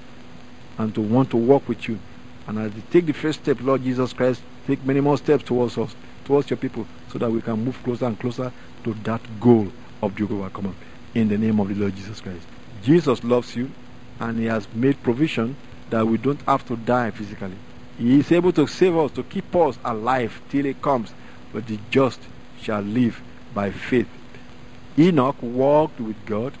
and 0.78 0.94
to 0.94 1.00
want 1.00 1.30
to 1.30 1.36
walk 1.36 1.68
with 1.68 1.88
you. 1.88 1.98
And 2.46 2.58
as 2.58 2.72
they 2.72 2.82
take 2.90 3.06
the 3.06 3.12
first 3.12 3.40
step, 3.40 3.58
Lord 3.60 3.82
Jesus 3.82 4.12
Christ, 4.12 4.42
take 4.66 4.84
many 4.84 5.00
more 5.00 5.16
steps 5.16 5.44
towards 5.44 5.78
us, 5.78 5.94
towards 6.24 6.50
your 6.50 6.56
people, 6.56 6.86
so 7.12 7.18
that 7.18 7.30
we 7.30 7.40
can 7.40 7.64
move 7.64 7.82
closer 7.82 8.06
and 8.06 8.18
closer 8.18 8.52
to 8.84 8.94
that 9.04 9.20
goal 9.40 9.68
of 10.02 10.16
the 10.16 10.24
overcomer. 10.24 10.74
In 11.14 11.28
the 11.28 11.38
name 11.38 11.60
of 11.60 11.68
the 11.68 11.74
Lord 11.74 11.94
Jesus 11.94 12.20
Christ. 12.20 12.46
Jesus 12.82 13.22
loves 13.22 13.54
you 13.54 13.70
and 14.20 14.38
He 14.38 14.46
has 14.46 14.66
made 14.74 15.02
provision 15.02 15.56
that 15.90 16.06
we 16.06 16.18
don't 16.18 16.40
have 16.42 16.66
to 16.66 16.76
die 16.76 17.10
physically. 17.10 17.56
He 17.98 18.18
is 18.18 18.32
able 18.32 18.52
to 18.52 18.66
save 18.66 18.96
us, 18.96 19.12
to 19.12 19.22
keep 19.22 19.54
us 19.54 19.78
alive 19.84 20.40
till 20.48 20.64
He 20.64 20.74
comes. 20.74 21.12
But 21.52 21.66
the 21.66 21.78
just 21.90 22.20
shall 22.60 22.80
live 22.80 23.22
by 23.54 23.70
faith. 23.70 24.08
Enoch 24.98 25.40
walked 25.42 26.00
with 26.00 26.16
God 26.26 26.52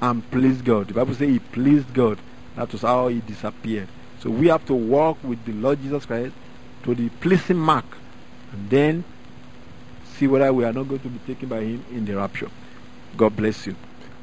and 0.00 0.28
pleased 0.30 0.64
God. 0.64 0.88
The 0.88 0.94
Bible 0.94 1.14
says 1.14 1.28
he 1.28 1.38
pleased 1.38 1.92
God. 1.94 2.18
That 2.54 2.72
was 2.72 2.82
how 2.82 3.08
he 3.08 3.20
disappeared. 3.20 3.88
So 4.20 4.30
we 4.30 4.48
have 4.48 4.64
to 4.66 4.74
walk 4.74 5.22
with 5.24 5.44
the 5.44 5.52
Lord 5.52 5.80
Jesus 5.82 6.04
Christ 6.06 6.34
to 6.84 6.94
the 6.94 7.08
pleasing 7.08 7.58
mark 7.58 7.84
and 8.52 8.70
then 8.70 9.04
see 10.16 10.26
whether 10.26 10.50
we 10.52 10.64
are 10.64 10.72
not 10.72 10.88
going 10.88 11.00
to 11.00 11.08
be 11.08 11.18
taken 11.26 11.48
by 11.48 11.60
him 11.60 11.84
in 11.90 12.04
the 12.06 12.16
rapture. 12.16 12.48
God 13.16 13.36
bless 13.36 13.66
you. 13.66 13.76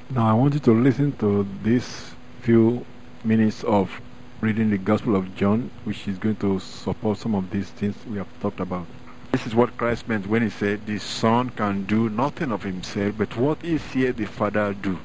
Now 0.09 0.27
I 0.27 0.33
want 0.33 0.55
you 0.55 0.59
to 0.61 0.71
listen 0.73 1.11
to 1.17 1.47
these 1.61 2.15
few 2.41 2.85
minutes 3.23 3.63
of 3.63 4.01
reading 4.41 4.71
the 4.71 4.77
Gospel 4.77 5.15
of 5.15 5.35
John, 5.35 5.69
which 5.83 6.07
is 6.07 6.17
going 6.17 6.37
to 6.37 6.59
support 6.59 7.19
some 7.19 7.35
of 7.35 7.49
these 7.51 7.69
things 7.69 7.95
we 8.09 8.17
have 8.17 8.27
talked 8.41 8.59
about. 8.59 8.87
This 9.31 9.45
is 9.47 9.55
what 9.55 9.77
Christ 9.77 10.07
meant 10.07 10.27
when 10.27 10.41
he 10.41 10.49
said, 10.49 10.85
The 10.85 10.99
Son 10.99 11.49
can 11.51 11.85
do 11.85 12.09
nothing 12.09 12.51
of 12.51 12.63
himself, 12.63 13.15
but 13.17 13.37
what 13.37 13.61
he 13.61 13.77
seeth 13.77 14.17
the 14.17 14.25
Father 14.25 14.73
do. 14.73 14.99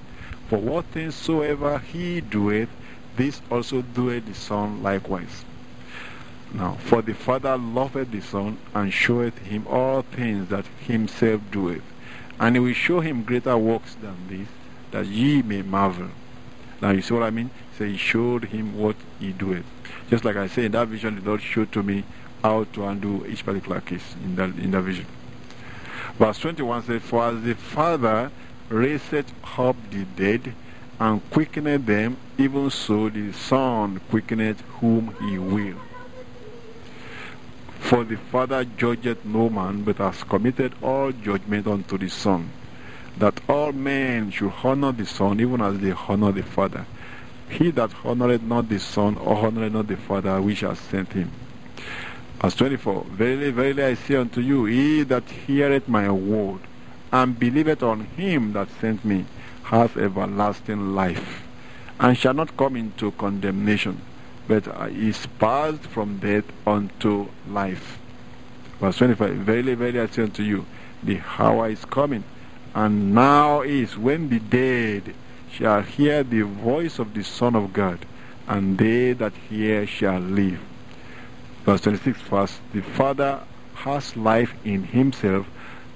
For 0.48 0.58
what 0.58 0.86
things 0.86 1.14
soever 1.14 1.78
he 1.78 2.20
doeth, 2.20 2.68
this 3.16 3.42
also 3.50 3.82
doeth 3.82 4.26
the 4.26 4.34
Son 4.34 4.82
likewise. 4.82 5.44
Now, 6.52 6.74
for 6.80 7.02
the 7.02 7.14
Father 7.14 7.56
loveth 7.58 8.10
the 8.10 8.20
Son, 8.20 8.56
and 8.74 8.92
showeth 8.92 9.38
him 9.38 9.66
all 9.66 10.02
things 10.02 10.48
that 10.48 10.66
himself 10.86 11.42
doeth. 11.50 11.82
And 12.40 12.56
he 12.56 12.60
will 12.60 12.72
show 12.72 13.00
him 13.00 13.22
greater 13.22 13.56
works 13.58 13.94
than 13.96 14.16
this, 14.28 14.48
that 14.90 15.06
ye 15.06 15.42
may 15.42 15.62
marvel. 15.62 16.08
Now, 16.80 16.90
you 16.90 17.02
see 17.02 17.12
what 17.12 17.22
I 17.24 17.30
mean? 17.30 17.50
So 17.76 17.84
he 17.84 17.96
showed 17.96 18.44
him 18.44 18.78
what 18.78 18.96
he 19.20 19.32
doeth. 19.32 19.64
Just 20.08 20.24
like 20.24 20.36
I 20.36 20.46
say 20.46 20.64
in 20.64 20.72
that 20.72 20.88
vision, 20.88 21.16
the 21.16 21.22
Lord 21.22 21.42
showed 21.42 21.70
to 21.72 21.82
me 21.82 22.04
how 22.42 22.64
to 22.64 22.86
undo 22.86 23.26
each 23.26 23.44
particular 23.44 23.80
case 23.80 24.14
in 24.24 24.36
that, 24.36 24.50
in 24.56 24.70
that 24.70 24.82
vision. 24.82 25.06
Verse 26.18 26.38
21 26.38 26.84
says, 26.84 27.02
For 27.02 27.24
as 27.24 27.42
the 27.42 27.54
Father 27.54 28.30
raiseth 28.68 29.32
up 29.58 29.76
the 29.90 30.04
dead, 30.04 30.54
and 30.98 31.30
quickeneth 31.30 31.86
them, 31.86 32.16
even 32.38 32.70
so 32.70 33.08
the 33.08 33.32
Son 33.32 34.00
quickeneth 34.10 34.60
whom 34.80 35.14
he 35.20 35.38
will. 35.38 35.76
For 37.80 38.04
the 38.04 38.16
Father 38.16 38.64
judgeth 38.64 39.24
no 39.24 39.48
man, 39.48 39.82
but 39.82 39.96
has 39.98 40.22
committed 40.24 40.74
all 40.82 41.12
judgment 41.12 41.66
unto 41.66 41.96
the 41.96 42.08
Son, 42.08 42.50
that 43.16 43.40
all 43.48 43.72
men 43.72 44.30
should 44.30 44.52
honor 44.62 44.92
the 44.92 45.06
Son, 45.06 45.40
even 45.40 45.60
as 45.60 45.78
they 45.78 45.92
honor 45.92 46.32
the 46.32 46.42
Father. 46.42 46.84
He 47.48 47.70
that 47.70 47.90
honoreth 47.90 48.42
not 48.42 48.68
the 48.68 48.78
Son, 48.78 49.16
or 49.16 49.36
honoreth 49.36 49.72
not 49.72 49.86
the 49.86 49.96
Father 49.96 50.40
which 50.42 50.60
has 50.60 50.78
sent 50.78 51.12
him. 51.14 51.30
Verse 52.40 52.54
24 52.54 53.04
Verily, 53.10 53.50
verily, 53.50 53.82
I 53.82 53.94
say 53.94 54.16
unto 54.16 54.40
you, 54.40 54.66
he 54.66 55.02
that 55.04 55.28
heareth 55.28 55.88
my 55.88 56.10
word, 56.10 56.60
and 57.10 57.38
believeth 57.38 57.82
on 57.82 58.04
him 58.04 58.52
that 58.52 58.68
sent 58.80 59.04
me, 59.04 59.24
has 59.64 59.96
everlasting 59.96 60.94
life, 60.94 61.42
and 61.98 62.16
shall 62.16 62.34
not 62.34 62.56
come 62.56 62.76
into 62.76 63.10
condemnation, 63.12 64.00
but 64.48 64.66
uh, 64.66 64.88
is 64.90 65.26
passed 65.38 65.82
from 65.82 66.16
death 66.16 66.44
unto 66.66 67.28
life. 67.46 67.98
Verse 68.80 68.96
25 68.96 69.34
Verily, 69.36 69.74
verily, 69.74 70.00
I 70.00 70.06
say 70.06 70.22
unto 70.22 70.42
you, 70.42 70.64
the 71.02 71.20
hour 71.38 71.68
is 71.68 71.84
coming, 71.84 72.24
and 72.74 73.14
now 73.14 73.60
is 73.60 73.96
when 73.96 74.30
the 74.30 74.40
dead 74.40 75.14
shall 75.50 75.82
hear 75.82 76.22
the 76.22 76.42
voice 76.42 76.98
of 76.98 77.14
the 77.14 77.22
Son 77.22 77.54
of 77.54 77.72
God, 77.72 77.98
and 78.46 78.78
they 78.78 79.12
that 79.12 79.34
hear 79.50 79.86
shall 79.86 80.18
live. 80.18 80.60
Verse 81.64 81.82
26 81.82 82.20
First, 82.22 82.60
the 82.72 82.80
Father 82.80 83.40
has 83.74 84.16
life 84.16 84.54
in 84.64 84.84
himself, 84.84 85.46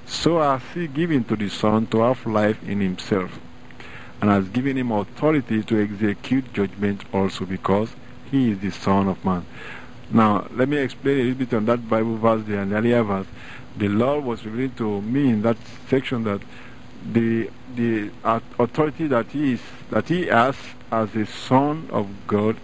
so 0.05 0.39
has 0.41 0.63
he 0.75 0.87
given 0.87 1.25
to 1.25 1.37
the 1.37 1.49
Son 1.49 1.87
to 1.87 2.01
have 2.01 2.27
life 2.27 2.63
in 2.65 2.81
himself, 2.81 3.39
and 4.21 4.29
has 4.29 4.49
given 4.49 4.77
him 4.77 4.93
authority 4.93 5.63
to 5.63 5.83
execute 5.83 6.53
judgment 6.53 7.03
also, 7.13 7.47
because 7.47 7.95
he 8.33 8.51
is 8.51 8.59
the 8.59 8.71
Son 8.73 9.07
of 9.07 9.25
Man. 9.25 9.47
Now, 10.11 10.49
let 10.53 10.69
me 10.69 10.79
explain 10.79 11.21
a 11.21 11.23
little 11.23 11.39
bit 11.39 11.55
on 11.55 11.67
that 11.67 11.89
Bible 11.89 12.17
verse 12.17 12.43
there, 12.47 12.63
and 12.63 12.73
earlier 12.73 13.05
verse. 13.05 13.27
The 13.77 13.89
Lord 13.89 14.25
was 14.25 14.45
revealing 14.45 14.75
to 14.77 15.01
me 15.01 15.31
in 15.31 15.43
that 15.43 15.57
section 15.89 16.25
that 16.25 16.41
the 17.13 17.51
the 17.75 18.11
authority 18.59 19.07
that 19.07 19.27
he 19.29 19.55
is 19.55 19.61
that 19.91 20.09
he 20.09 20.27
has 20.27 20.57
as 20.91 21.15
a 21.15 21.27
son 21.27 21.89
of 21.91 22.07
God 22.27 22.57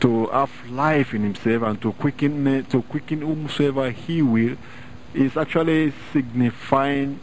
to 0.00 0.26
have 0.26 0.50
life 0.70 1.14
in 1.14 1.22
himself 1.22 1.62
and 1.62 1.80
to 1.82 1.92
quicken 1.92 2.64
to 2.64 2.82
quicken 2.82 3.20
whomsoever 3.20 3.90
he 3.90 4.22
will 4.22 4.56
is 5.14 5.36
actually 5.36 5.92
signifying 6.12 7.20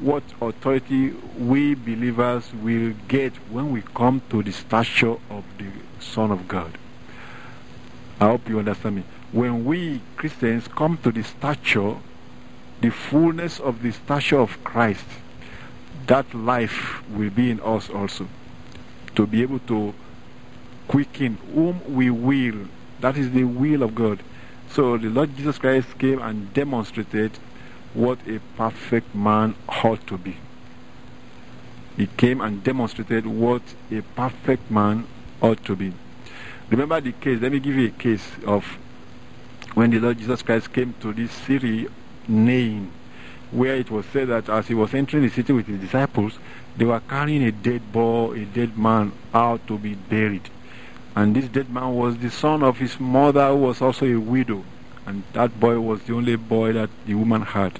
what 0.00 0.22
authority 0.40 1.10
we 1.38 1.74
believers 1.74 2.52
will 2.52 2.94
get 3.08 3.34
when 3.50 3.72
we 3.72 3.82
come 3.94 4.20
to 4.30 4.42
the 4.42 4.52
stature 4.52 5.16
of 5.30 5.44
the 5.58 5.70
Son 6.00 6.30
of 6.30 6.46
God. 6.46 6.78
I 8.20 8.26
hope 8.26 8.48
you 8.48 8.58
understand 8.58 8.96
me. 8.96 9.04
When 9.32 9.64
we 9.64 10.00
Christians 10.16 10.68
come 10.68 10.98
to 10.98 11.10
the 11.10 11.22
stature, 11.22 11.96
the 12.80 12.90
fullness 12.90 13.58
of 13.58 13.82
the 13.82 13.92
stature 13.92 14.38
of 14.38 14.62
Christ, 14.64 15.04
that 16.06 16.32
life 16.34 17.02
will 17.10 17.30
be 17.30 17.50
in 17.50 17.60
us 17.60 17.90
also. 17.90 18.28
To 19.14 19.26
be 19.26 19.42
able 19.42 19.60
to 19.60 19.94
quicken 20.88 21.38
whom 21.52 21.94
we 21.94 22.10
will. 22.10 22.68
That 23.00 23.16
is 23.16 23.30
the 23.32 23.44
will 23.44 23.82
of 23.82 23.94
God. 23.94 24.22
So 24.70 24.96
the 24.96 25.08
Lord 25.08 25.36
Jesus 25.36 25.58
Christ 25.58 25.98
came 25.98 26.20
and 26.20 26.52
demonstrated 26.52 27.32
what 27.96 28.18
a 28.28 28.38
perfect 28.58 29.14
man 29.14 29.54
ought 29.82 30.06
to 30.06 30.18
be. 30.18 30.36
He 31.96 32.06
came 32.06 32.42
and 32.42 32.62
demonstrated 32.62 33.26
what 33.26 33.62
a 33.90 34.02
perfect 34.02 34.70
man 34.70 35.06
ought 35.40 35.64
to 35.64 35.74
be. 35.74 35.94
Remember 36.68 37.00
the 37.00 37.12
case, 37.12 37.40
let 37.40 37.52
me 37.52 37.58
give 37.58 37.74
you 37.74 37.86
a 37.86 37.90
case 37.90 38.32
of 38.44 38.64
when 39.72 39.90
the 39.90 39.98
Lord 39.98 40.18
Jesus 40.18 40.42
Christ 40.42 40.72
came 40.74 40.94
to 41.00 41.14
this 41.14 41.32
city, 41.32 41.88
Nain, 42.28 42.90
where 43.50 43.76
it 43.76 43.90
was 43.90 44.04
said 44.06 44.28
that 44.28 44.50
as 44.50 44.68
he 44.68 44.74
was 44.74 44.92
entering 44.92 45.22
the 45.22 45.30
city 45.30 45.54
with 45.54 45.66
his 45.66 45.80
disciples, 45.80 46.38
they 46.76 46.84
were 46.84 47.00
carrying 47.00 47.44
a 47.44 47.52
dead 47.52 47.92
boy, 47.92 48.34
a 48.34 48.44
dead 48.44 48.76
man 48.76 49.12
out 49.32 49.66
to 49.68 49.78
be 49.78 49.94
buried. 49.94 50.50
And 51.14 51.34
this 51.34 51.48
dead 51.48 51.70
man 51.70 51.94
was 51.94 52.18
the 52.18 52.30
son 52.30 52.62
of 52.62 52.76
his 52.76 53.00
mother, 53.00 53.48
who 53.48 53.56
was 53.56 53.80
also 53.80 54.04
a 54.04 54.16
widow. 54.16 54.64
And 55.06 55.22
that 55.32 55.58
boy 55.58 55.80
was 55.80 56.02
the 56.02 56.14
only 56.14 56.36
boy 56.36 56.74
that 56.74 56.90
the 57.06 57.14
woman 57.14 57.40
had. 57.40 57.78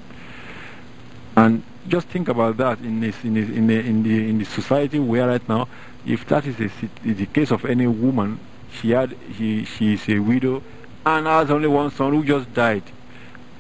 And 1.37 1.63
just 1.89 2.09
think 2.09 2.29
about 2.29 2.57
that 2.57 2.81
in, 2.81 3.01
this, 3.01 3.23
in, 3.23 3.35
this, 3.35 3.49
in, 3.49 3.67
the, 3.67 3.79
in, 3.79 4.03
the, 4.03 4.29
in 4.29 4.39
the 4.39 4.45
society 4.45 4.99
we 4.99 5.21
are 5.21 5.29
right 5.29 5.49
now. 5.49 5.69
If 6.07 6.27
that 6.29 6.47
is 6.47 6.59
a, 6.61 6.71
the 7.05 7.27
case 7.27 7.51
of 7.51 7.65
any 7.65 7.87
woman, 7.87 8.41
she 8.73 8.91
had 8.91 9.13
he, 9.13 9.65
she 9.65 9.95
is 9.95 10.09
a 10.09 10.19
widow 10.19 10.63
and 11.05 11.27
has 11.27 11.51
only 11.51 11.69
one 11.69 11.91
son 11.91 12.13
who 12.13 12.25
just 12.25 12.53
died. 12.55 12.83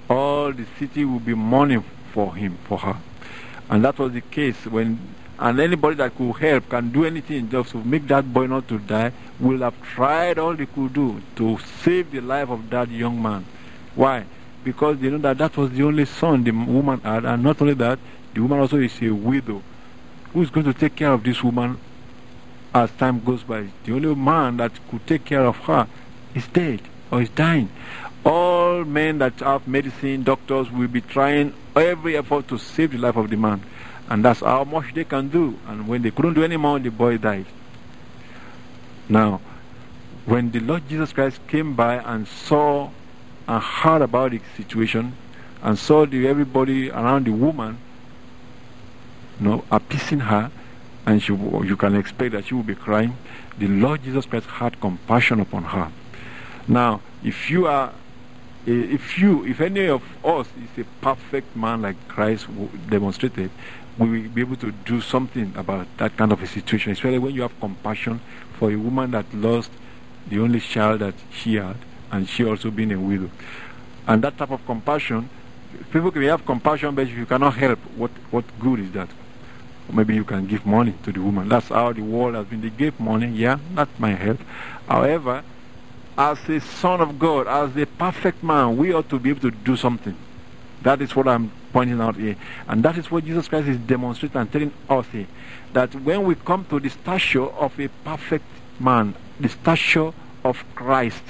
All 0.09 0.53
the 0.53 0.65
city 0.79 1.05
will 1.05 1.21
be 1.21 1.35
mourning 1.35 1.85
for 2.13 2.35
him, 2.35 2.57
for 2.65 2.79
her. 2.79 2.97
And 3.69 3.85
that 3.85 3.99
was 3.99 4.13
the 4.13 4.21
case 4.21 4.65
when 4.67 4.99
and 5.39 5.61
anybody 5.61 5.97
that 5.97 6.17
could 6.17 6.33
help 6.37 6.69
can 6.71 6.91
do 6.91 7.05
anything 7.05 7.51
just 7.51 7.73
to 7.73 7.85
make 7.85 8.07
that 8.09 8.33
boy 8.33 8.47
not 8.47 8.67
to 8.69 8.79
die 8.79 9.13
will 9.39 9.59
have 9.59 9.81
tried 9.83 10.39
all 10.39 10.55
they 10.55 10.65
could 10.67 10.95
do 10.95 11.21
to 11.35 11.59
save 11.83 12.11
the 12.11 12.21
life 12.21 12.49
of 12.49 12.71
that 12.71 12.89
young 12.91 13.21
man 13.21 13.45
why 13.95 14.25
because 14.67 14.99
they 14.99 15.09
know 15.09 15.19
that 15.19 15.39
that 15.39 15.57
was 15.57 15.71
the 15.71 15.83
only 15.83 16.05
son 16.05 16.43
the 16.43 16.51
woman 16.51 16.99
had 17.01 17.25
and 17.25 17.43
not 17.43 17.63
only 17.63 17.75
that 17.75 17.99
the 18.35 18.41
woman 18.41 18.59
also 18.59 18.77
is 18.77 19.01
a 19.01 19.11
widow 19.11 19.63
who 20.33 20.43
is 20.43 20.51
going 20.51 20.67
to 20.67 20.75
take 20.75 20.97
care 20.97 21.13
of 21.13 21.23
this 21.23 21.43
woman 21.43 21.79
as 22.75 22.91
time 23.03 23.23
goes 23.25 23.45
by 23.45 23.65
the 23.85 23.93
only 23.93 24.13
man 24.15 24.57
that 24.57 24.73
could 24.91 25.07
take 25.07 25.25
care 25.25 25.47
of 25.47 25.57
her 25.69 25.87
is 26.35 26.47
dead 26.49 26.81
or 27.13 27.23
is 27.23 27.29
dying 27.31 27.71
all 28.25 28.85
men 28.85 29.19
that 29.19 29.39
have 29.39 29.69
medicine 29.69 30.25
doctors 30.25 30.71
will 30.73 30.89
be 30.89 31.01
trying 31.01 31.55
every 31.77 32.17
effort 32.17 32.49
to 32.49 32.59
save 32.59 32.91
the 32.91 32.99
life 32.99 33.17
of 33.17 33.31
the 33.31 33.37
man 33.37 33.63
and 34.09 34.25
that's 34.25 34.41
how 34.41 34.65
much 34.65 34.95
they 34.95 35.05
can 35.05 35.29
do. 35.29 35.59
And 35.67 35.89
when 35.89 36.03
they 36.03 36.11
couldn't 36.11 36.35
do 36.35 36.45
any 36.45 36.57
more, 36.57 36.79
the 36.79 36.91
boy 36.91 37.19
died. 37.19 37.47
Now, 39.09 39.41
when 40.25 40.51
the 40.51 40.61
Lord 40.61 40.89
Jesus 40.89 41.13
Christ 41.13 41.41
came 41.49 41.75
by 41.75 41.97
and 41.97 42.27
saw 42.27 42.91
and 43.49 43.63
heard 43.63 44.03
about 44.03 44.33
the 44.33 44.41
situation 44.57 45.17
and 45.63 45.79
saw 45.79 46.07
the, 46.07 46.27
everybody 46.27 46.91
around 46.91 47.27
the 47.27 47.33
woman, 47.33 47.79
you 49.41 49.49
know, 49.49 49.65
appeasing 49.71 50.21
her, 50.21 50.51
and 51.07 51.23
she, 51.23 51.33
you 51.33 51.77
can 51.77 51.95
expect 51.95 52.33
that 52.33 52.47
she 52.47 52.55
will 52.55 52.63
be 52.63 52.75
crying, 52.75 53.17
the 53.59 53.69
Lord 53.69 54.03
Jesus 54.03 54.27
Christ 54.27 54.47
had 54.47 54.81
compassion 54.81 55.41
upon 55.41 55.65
her. 55.65 55.91
Now, 56.69 57.01
if 57.23 57.51
you 57.51 57.67
are, 57.67 57.93
if 58.67 59.19
you, 59.19 59.45
if 59.47 59.61
any 59.61 59.87
of 59.87 60.03
us 60.25 60.49
is 60.57 60.85
a 60.85 60.89
perfect 61.01 61.55
man 61.57 61.83
like 61.83 61.97
Christ 62.09 62.47
demonstrated, 62.91 63.51
we 63.99 64.23
will 64.23 64.29
be 64.29 64.41
able 64.41 64.57
to 64.57 64.73
do 64.73 65.01
something 65.01 65.55
about 65.57 65.87
that 65.99 66.17
kind 66.17 66.33
of 66.33 66.43
a 66.43 66.47
situation, 66.47 66.93
especially 66.93 67.19
when 67.19 67.35
you 67.35 67.43
have 67.43 67.59
compassion 67.61 68.21
for 68.59 68.71
a 68.71 68.77
woman 68.77 69.13
that 69.13 69.33
lost 69.33 69.71
the 70.29 70.41
only 70.41 70.61
child 70.61 71.01
that 71.01 71.15
she 71.31 71.55
had, 71.55 71.77
and 72.11 72.29
she 72.29 72.45
also 72.45 72.71
being 72.71 72.93
a 72.93 72.99
widow. 72.99 73.31
And 74.07 74.23
that 74.23 74.39
type 74.39 74.51
of 74.51 74.65
compassion, 74.67 75.29
people 75.93 76.11
can 76.11 76.23
have 76.23 76.45
compassion, 76.45 76.95
but 76.95 77.09
if 77.09 77.17
you 77.17 77.27
cannot 77.27 77.55
help, 77.57 77.79
what, 77.97 78.11
what 78.31 78.45
good 78.61 78.81
is 78.81 78.93
that? 78.93 79.09
maybe 79.93 80.15
you 80.15 80.25
can 80.25 80.47
give 80.47 80.67
money 80.67 80.95
to 81.05 81.13
the 81.13 81.21
woman. 81.21 81.49
That's 81.49 81.69
how 81.69 81.93
the 81.93 82.03
world 82.03 82.35
has 82.35 82.47
been. 82.47 82.61
They 82.61 82.71
give 82.71 82.99
money, 82.99 83.29
yeah, 83.29 83.59
that 83.75 83.89
might 83.99 84.17
help. 84.17 84.41
However, 84.89 85.45
as 86.19 86.39
a 86.49 86.61
son 86.61 87.01
of 87.01 87.19
God, 87.19 87.47
as 87.47 87.77
a 87.77 87.87
perfect 87.87 88.43
man, 88.43 88.77
we 88.77 88.93
ought 88.93 89.09
to 89.11 89.19
be 89.19 89.31
able 89.31 89.43
to 89.43 89.51
do 89.51 89.77
something. 89.77 90.17
That 90.83 91.01
is 91.03 91.15
what 91.15 91.29
I'm 91.29 91.51
pointing 91.73 92.01
out 92.01 92.17
here. 92.17 92.37
And 92.69 92.83
that 92.85 92.97
is 92.97 93.11
what 93.11 93.25
Jesus 93.25 93.49
Christ 93.49 93.69
is 93.69 93.79
demonstrating 93.79 94.41
and 94.41 94.51
telling 94.51 94.73
us 94.89 95.07
here. 95.09 95.27
That 95.73 95.95
when 95.95 96.25
we 96.25 96.35
come 96.35 96.65
to 96.67 96.81
the 96.81 96.89
stature 96.89 97.45
of 97.45 97.79
a 97.79 97.89
perfect 98.05 98.45
man, 98.81 99.15
the 99.39 99.49
stature 99.49 100.13
of 100.45 100.65
Christ, 100.75 101.23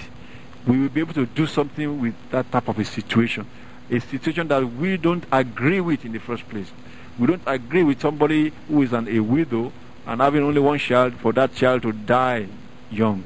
we 0.67 0.79
will 0.79 0.89
be 0.89 1.01
able 1.01 1.15
to 1.15 1.27
do 1.27 1.47
something 1.47 2.01
with 2.01 2.15
that 2.31 2.51
type 2.51 2.69
of 2.69 2.79
a 2.79 2.85
situation. 2.85 3.47
A 3.91 4.01
situation 4.01 4.49
that 4.49 4.65
we 4.65 4.97
don't 4.97 5.25
agree 5.31 5.81
with 5.81 6.05
in 6.05 6.13
the 6.13 6.19
first 6.19 6.49
place. 6.49 6.71
We 7.19 7.27
don't 7.29 7.43
agree 7.47 7.85
with 7.85 8.01
somebody 8.01 8.53
who 8.69 8.83
is 8.83 8.93
an, 8.93 9.09
a 9.09 9.21
widow 9.21 9.73
and 10.07 10.21
having 10.21 10.43
only 10.43 10.61
one 10.61 10.79
child 10.79 11.15
for 11.15 11.33
that 11.35 11.55
child 11.55 11.83
to 11.83 11.93
die 11.93 12.49
young. 12.91 13.25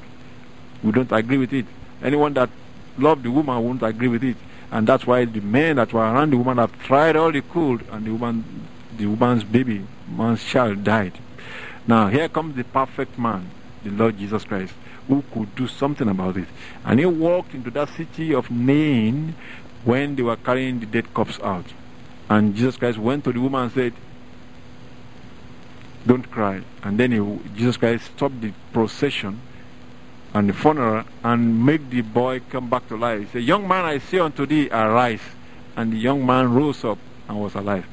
We 0.83 0.93
don't 0.93 1.11
agree 1.13 1.39
with 1.39 1.53
it. 1.53 1.67
Anyone 2.03 2.35
that 2.35 2.51
loved 2.99 3.23
the 3.23 3.31
woman 3.31 3.63
won't 3.63 3.83
agree 3.83 4.09
with 4.09 4.23
it. 4.23 4.37
And 4.71 4.87
that's 4.87 5.07
why 5.07 5.25
the 5.25 5.41
men 5.41 5.77
that 5.77 5.93
were 5.93 6.01
around 6.01 6.31
the 6.31 6.37
woman 6.37 6.59
have 6.59 6.79
tried 6.83 7.17
all 7.17 7.33
they 7.33 7.41
could 7.41 7.85
and 7.91 8.07
the 8.07 8.13
woman 8.13 8.67
the 8.97 9.07
woman's 9.07 9.45
baby, 9.45 9.87
man's 10.09 10.45
child 10.45 10.85
died. 10.85 11.13
Now 11.87 12.09
here 12.09 12.29
comes 12.29 12.55
the 12.55 12.65
perfect 12.65 13.19
man, 13.19 13.51
the 13.83 13.91
Lord 13.91 14.19
Jesus 14.19 14.45
Christ, 14.45 14.75
who 15.09 15.23
could 15.33 15.55
do 15.55 15.67
something 15.67 16.09
about 16.09 16.37
it. 16.37 16.49
And 16.85 17.01
he 17.01 17.07
walked 17.07 17.55
into 17.55 17.71
that 17.73 17.89
city 17.97 18.35
of 18.35 18.51
Nain 18.51 19.35
when 19.85 20.17
they 20.17 20.23
were 20.23 20.37
carrying 20.37 20.81
the 20.81 20.87
dead 20.87 21.13
corpse 21.15 21.39
out. 21.43 21.67
And 22.29 22.55
Jesus 22.55 22.77
Christ 22.77 22.99
went 22.99 23.25
to 23.25 23.33
the 23.33 23.41
woman 23.41 23.65
and 23.65 23.73
said, 23.73 23.93
Don't 26.07 26.31
cry. 26.31 26.63
And 26.83 26.99
then 26.99 27.13
he, 27.13 27.57
Jesus 27.57 27.77
Christ 27.77 28.05
stopped 28.17 28.41
the 28.41 28.53
procession 28.73 29.41
and 30.33 30.49
the 30.49 30.53
funeral 30.53 31.05
and 31.25 31.65
made 31.67 31.91
the 31.91 32.03
boy 32.03 32.41
come 32.51 32.71
back 32.71 32.87
to 32.89 32.97
life. 32.97 33.21
He 33.21 33.27
said, 33.27 33.43
Young 33.43 33.67
man, 33.67 33.85
I 33.85 33.99
say 33.99 34.19
unto 34.19 34.47
thee, 34.47 34.69
arise. 34.71 35.23
And 35.77 35.93
the 35.93 35.97
young 35.97 36.25
man 36.25 36.53
rose 36.53 36.85
up 36.85 36.99
and 37.29 37.41
was 37.41 37.55
alive. 37.55 37.87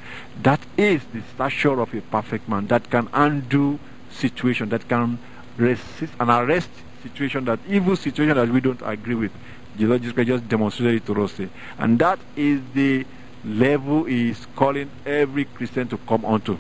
That 0.44 0.60
is 0.78 1.02
the 1.14 1.22
stature 1.34 1.80
of 1.80 1.94
a 1.94 2.02
perfect 2.02 2.50
man 2.50 2.68
that 2.68 2.90
can 2.90 3.10
undo 3.14 3.80
situation, 4.12 4.70
that 4.70 4.88
can 4.88 5.20
resist 5.58 6.14
and 6.20 6.30
arrest 6.30 6.70
situation, 7.08 7.46
that 7.46 7.60
evil 7.68 7.96
situation 7.96 8.36
that 8.36 8.50
we 8.50 8.62
don't 8.62 8.82
agree 8.84 9.16
with. 9.16 9.32
The 9.78 9.86
Lord 9.86 10.02
Jesus 10.02 10.14
Christ 10.14 10.28
just 10.28 10.48
demonstrated 10.48 11.04
it 11.04 11.06
to 11.06 11.24
us. 11.24 11.40
And 11.78 12.00
that 12.00 12.20
is 12.36 12.62
the 12.74 13.06
level 13.46 14.06
he 14.06 14.30
is 14.30 14.48
calling 14.56 14.90
every 15.06 15.46
Christian 15.46 15.88
to 15.90 15.98
come 16.00 16.26
onto. 16.26 16.58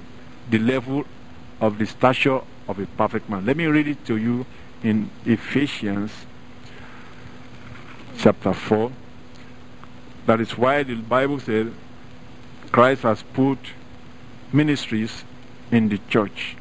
The 0.49 0.59
level 0.59 1.05
of 1.59 1.77
the 1.77 1.85
stature 1.85 2.41
of 2.67 2.79
a 2.79 2.85
perfect 2.85 3.29
man. 3.29 3.45
Let 3.45 3.57
me 3.57 3.65
read 3.65 3.87
it 3.87 4.05
to 4.05 4.17
you 4.17 4.45
in 4.83 5.09
Ephesians 5.25 6.11
chapter 8.17 8.53
4. 8.53 8.91
That 10.25 10.41
is 10.41 10.57
why 10.57 10.83
the 10.83 10.95
Bible 10.95 11.39
says 11.39 11.67
Christ 12.71 13.03
has 13.03 13.23
put 13.33 13.57
ministries 14.51 15.23
in 15.71 15.89
the 15.89 15.99
church 16.09 16.56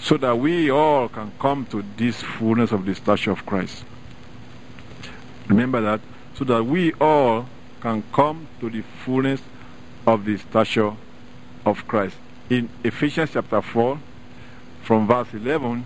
so 0.00 0.16
that 0.16 0.38
we 0.38 0.70
all 0.70 1.08
can 1.08 1.32
come 1.38 1.66
to 1.66 1.84
this 1.96 2.22
fullness 2.22 2.72
of 2.72 2.86
the 2.86 2.94
stature 2.94 3.30
of 3.30 3.44
Christ. 3.46 3.84
Remember 5.48 5.80
that? 5.80 6.00
So 6.34 6.44
that 6.44 6.64
we 6.64 6.92
all 6.94 7.48
can 7.80 8.02
come 8.12 8.48
to 8.60 8.70
the 8.70 8.82
fullness 9.04 9.40
of 10.06 10.24
the 10.24 10.36
stature 10.38 10.94
of 11.64 11.86
Christ. 11.88 12.16
In 12.50 12.68
Ephesians 12.84 13.30
chapter 13.32 13.60
4, 13.62 13.98
from 14.82 15.06
verse 15.06 15.28
11, 15.32 15.84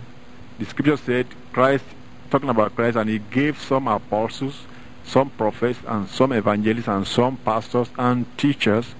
the 0.59 0.65
scripture 0.65 0.97
said, 0.97 1.27
Christ, 1.51 1.83
talking 2.29 2.49
about 2.49 2.75
Christ, 2.75 2.97
and 2.97 3.09
he 3.09 3.19
gave 3.19 3.59
some 3.59 3.87
apostles, 3.87 4.61
some 5.03 5.31
prophets, 5.31 5.79
and 5.87 6.07
some 6.07 6.31
evangelists, 6.31 6.87
and 6.87 7.07
some 7.07 7.37
pastors 7.37 7.89
and 7.97 8.25
teachers 8.37 8.93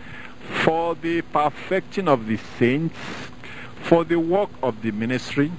for 0.63 0.95
the 0.95 1.21
perfecting 1.21 2.07
of 2.07 2.25
the 2.25 2.37
saints, 2.37 2.95
for 3.91 4.05
the 4.05 4.17
work 4.17 4.49
of 4.63 4.81
the 4.83 4.91
ministry, 4.91 5.51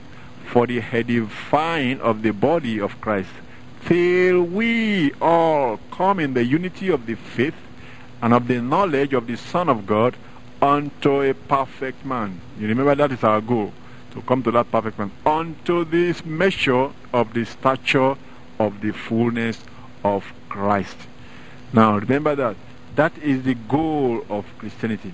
for 0.46 0.66
the 0.66 0.80
edifying 0.80 2.00
of 2.00 2.22
the 2.22 2.30
body 2.30 2.80
of 2.80 2.98
Christ, 2.98 3.28
till 3.84 4.42
we 4.42 5.12
all 5.20 5.78
come 5.90 6.18
in 6.18 6.32
the 6.32 6.42
unity 6.42 6.88
of 6.88 7.04
the 7.04 7.14
faith 7.14 7.54
and 8.22 8.32
of 8.32 8.48
the 8.48 8.62
knowledge 8.62 9.12
of 9.12 9.26
the 9.26 9.36
Son 9.36 9.68
of 9.68 9.84
God 9.84 10.16
unto 10.62 11.20
a 11.20 11.34
perfect 11.34 12.06
man. 12.06 12.40
You 12.58 12.68
remember 12.68 12.94
that 12.94 13.12
is 13.12 13.22
our 13.22 13.42
goal 13.42 13.70
to 14.12 14.22
come 14.22 14.42
to 14.44 14.50
that 14.52 14.70
perfect 14.70 14.98
man, 14.98 15.10
unto 15.26 15.84
this 15.84 16.24
measure 16.24 16.88
of 17.12 17.34
the 17.34 17.44
stature 17.44 18.16
of 18.58 18.80
the 18.80 18.92
fullness 18.92 19.62
of 20.02 20.24
Christ. 20.48 20.96
Now 21.74 21.98
remember 21.98 22.34
that. 22.36 22.56
That 22.96 23.12
is 23.18 23.42
the 23.42 23.56
goal 23.68 24.24
of 24.30 24.46
Christianity. 24.56 25.12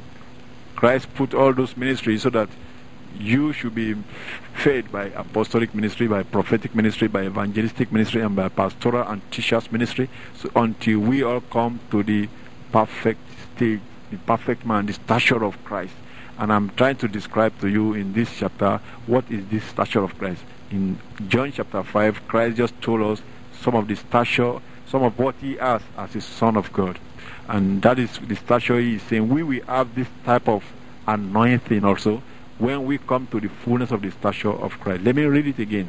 Christ 0.76 1.12
put 1.16 1.34
all 1.34 1.52
those 1.52 1.76
ministries 1.76 2.22
so 2.22 2.30
that 2.30 2.48
you 3.18 3.52
should 3.52 3.74
be 3.74 3.94
fed 4.54 4.90
by 4.92 5.06
apostolic 5.06 5.74
ministry, 5.74 6.06
by 6.06 6.22
prophetic 6.22 6.74
ministry, 6.74 7.08
by 7.08 7.26
evangelistic 7.26 7.92
ministry, 7.92 8.22
and 8.22 8.36
by 8.36 8.48
pastoral 8.48 9.06
and 9.08 9.20
teachers 9.30 9.70
ministry, 9.72 10.08
so 10.36 10.50
until 10.56 11.00
we 11.00 11.22
all 11.22 11.40
come 11.40 11.80
to 11.90 12.02
the 12.02 12.28
perfect 12.72 13.20
state, 13.56 13.80
the 14.10 14.16
perfect 14.18 14.64
man, 14.64 14.86
the 14.86 14.92
stature 14.92 15.44
of 15.44 15.62
Christ. 15.64 15.94
And 16.38 16.52
I'm 16.52 16.70
trying 16.70 16.96
to 16.96 17.08
describe 17.08 17.58
to 17.60 17.68
you 17.68 17.94
in 17.94 18.12
this 18.12 18.30
chapter 18.38 18.80
what 19.06 19.28
is 19.30 19.46
this 19.48 19.64
stature 19.64 20.04
of 20.04 20.16
Christ. 20.18 20.42
In 20.70 20.98
John 21.28 21.50
chapter 21.50 21.82
5, 21.82 22.28
Christ 22.28 22.56
just 22.56 22.80
told 22.80 23.02
us 23.02 23.22
some 23.60 23.74
of 23.74 23.88
the 23.88 23.96
stature, 23.96 24.60
some 24.86 25.02
of 25.02 25.18
what 25.18 25.34
he 25.40 25.56
has 25.56 25.82
as 25.96 26.14
a 26.14 26.20
son 26.20 26.56
of 26.56 26.72
God. 26.72 26.98
And 27.48 27.82
that 27.82 27.98
is 27.98 28.18
the 28.18 28.36
stature 28.36 28.78
he 28.78 28.96
is 28.96 29.02
saying. 29.02 29.28
We 29.28 29.42
will 29.42 29.64
have 29.64 29.94
this 29.94 30.08
type 30.24 30.48
of 30.48 30.62
anointing 31.06 31.84
also 31.84 32.22
when 32.58 32.84
we 32.84 32.98
come 32.98 33.26
to 33.28 33.40
the 33.40 33.48
fullness 33.48 33.90
of 33.90 34.02
the 34.02 34.10
stature 34.10 34.50
of 34.50 34.78
Christ. 34.80 35.04
Let 35.04 35.14
me 35.14 35.24
read 35.24 35.46
it 35.46 35.58
again. 35.58 35.88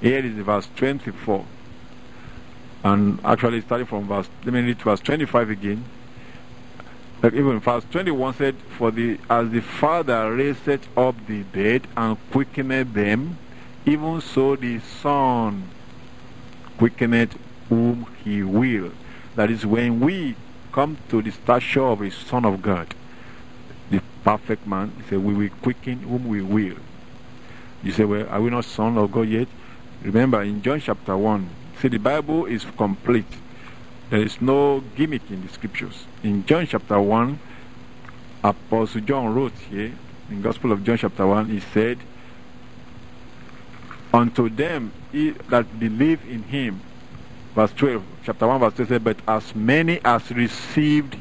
Here 0.00 0.24
is 0.24 0.32
verse 0.34 0.68
24. 0.76 1.44
And 2.84 3.20
actually 3.24 3.60
starting 3.60 3.86
from 3.86 4.08
verse, 4.08 4.28
let 4.44 4.52
me 4.52 4.60
read 4.60 4.82
verse 4.82 5.00
25 5.00 5.50
again. 5.50 5.84
Even 7.24 7.60
verse 7.60 7.84
21 7.92 8.34
said, 8.34 8.56
For 8.76 8.90
the 8.90 9.16
as 9.30 9.50
the 9.50 9.60
Father 9.60 10.34
raised 10.34 10.68
up 10.96 11.14
the 11.26 11.44
dead 11.44 11.86
and 11.96 12.18
quickened 12.32 12.94
them, 12.94 13.38
even 13.86 14.20
so 14.20 14.56
the 14.56 14.80
Son 14.80 15.70
quickened 16.78 17.38
whom 17.68 18.06
he 18.24 18.42
will. 18.42 18.90
That 19.36 19.50
is 19.50 19.64
when 19.64 20.00
we 20.00 20.34
come 20.72 20.98
to 21.10 21.22
the 21.22 21.30
stature 21.30 21.84
of 21.84 22.00
a 22.02 22.10
Son 22.10 22.44
of 22.44 22.60
God, 22.60 22.92
perfect 24.24 24.66
man, 24.66 24.92
he 24.96 25.10
said, 25.10 25.18
We 25.18 25.34
will 25.34 25.50
quicken 25.62 26.00
whom 26.00 26.28
we 26.28 26.42
will. 26.42 26.76
You 27.82 27.92
say, 27.92 28.04
Well, 28.04 28.28
are 28.28 28.40
we 28.40 28.50
not 28.50 28.64
Son 28.64 28.96
of 28.98 29.12
God 29.12 29.28
yet? 29.28 29.48
Remember 30.02 30.42
in 30.42 30.62
John 30.62 30.80
chapter 30.80 31.16
1, 31.16 31.48
see 31.80 31.88
the 31.88 31.98
Bible 31.98 32.46
is 32.46 32.64
complete. 32.76 33.26
There 34.10 34.20
is 34.20 34.40
no 34.40 34.82
gimmick 34.96 35.30
in 35.30 35.46
the 35.46 35.48
scriptures. 35.52 36.04
In 36.22 36.44
John 36.44 36.66
chapter 36.66 37.00
1, 37.00 37.38
Apostle 38.44 39.00
John 39.02 39.34
wrote 39.34 39.54
here, 39.70 39.92
in 40.28 40.42
Gospel 40.42 40.72
of 40.72 40.84
John 40.84 40.98
chapter 40.98 41.26
1, 41.26 41.46
he 41.46 41.60
said, 41.60 41.98
Unto 44.12 44.48
them 44.48 44.92
that 45.48 45.78
believe 45.78 46.20
in 46.28 46.42
him, 46.44 46.80
verse 47.54 47.72
12, 47.72 48.02
chapter 48.24 48.46
1, 48.46 48.60
verse 48.60 48.74
12 48.74 48.88
said, 48.88 49.04
But 49.04 49.16
as 49.26 49.54
many 49.54 50.00
as 50.04 50.30
received 50.30 51.16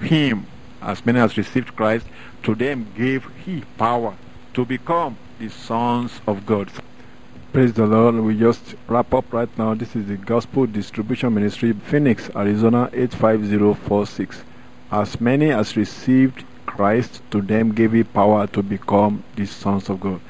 him, 0.00 0.46
as 0.82 1.04
many 1.06 1.20
as 1.20 1.36
received 1.36 1.76
Christ, 1.76 2.06
to 2.42 2.54
them 2.54 2.86
gave 2.96 3.26
he 3.44 3.62
power 3.78 4.14
to 4.54 4.64
become 4.64 5.16
the 5.38 5.48
sons 5.48 6.20
of 6.26 6.44
God. 6.44 6.70
Praise 7.52 7.72
the 7.74 7.86
Lord. 7.86 8.14
We 8.16 8.38
just 8.38 8.74
wrap 8.88 9.12
up 9.12 9.32
right 9.32 9.58
now. 9.58 9.74
This 9.74 9.94
is 9.94 10.06
the 10.06 10.16
Gospel 10.16 10.66
Distribution 10.66 11.34
Ministry, 11.34 11.72
Phoenix, 11.72 12.30
Arizona 12.34 12.88
85046. 12.92 14.42
As 14.90 15.20
many 15.20 15.50
as 15.50 15.76
received 15.76 16.44
Christ, 16.66 17.22
to 17.30 17.42
them 17.42 17.72
gave 17.72 17.92
he 17.92 18.04
power 18.04 18.46
to 18.48 18.62
become 18.62 19.22
the 19.36 19.46
sons 19.46 19.90
of 19.90 20.00
God. 20.00 20.20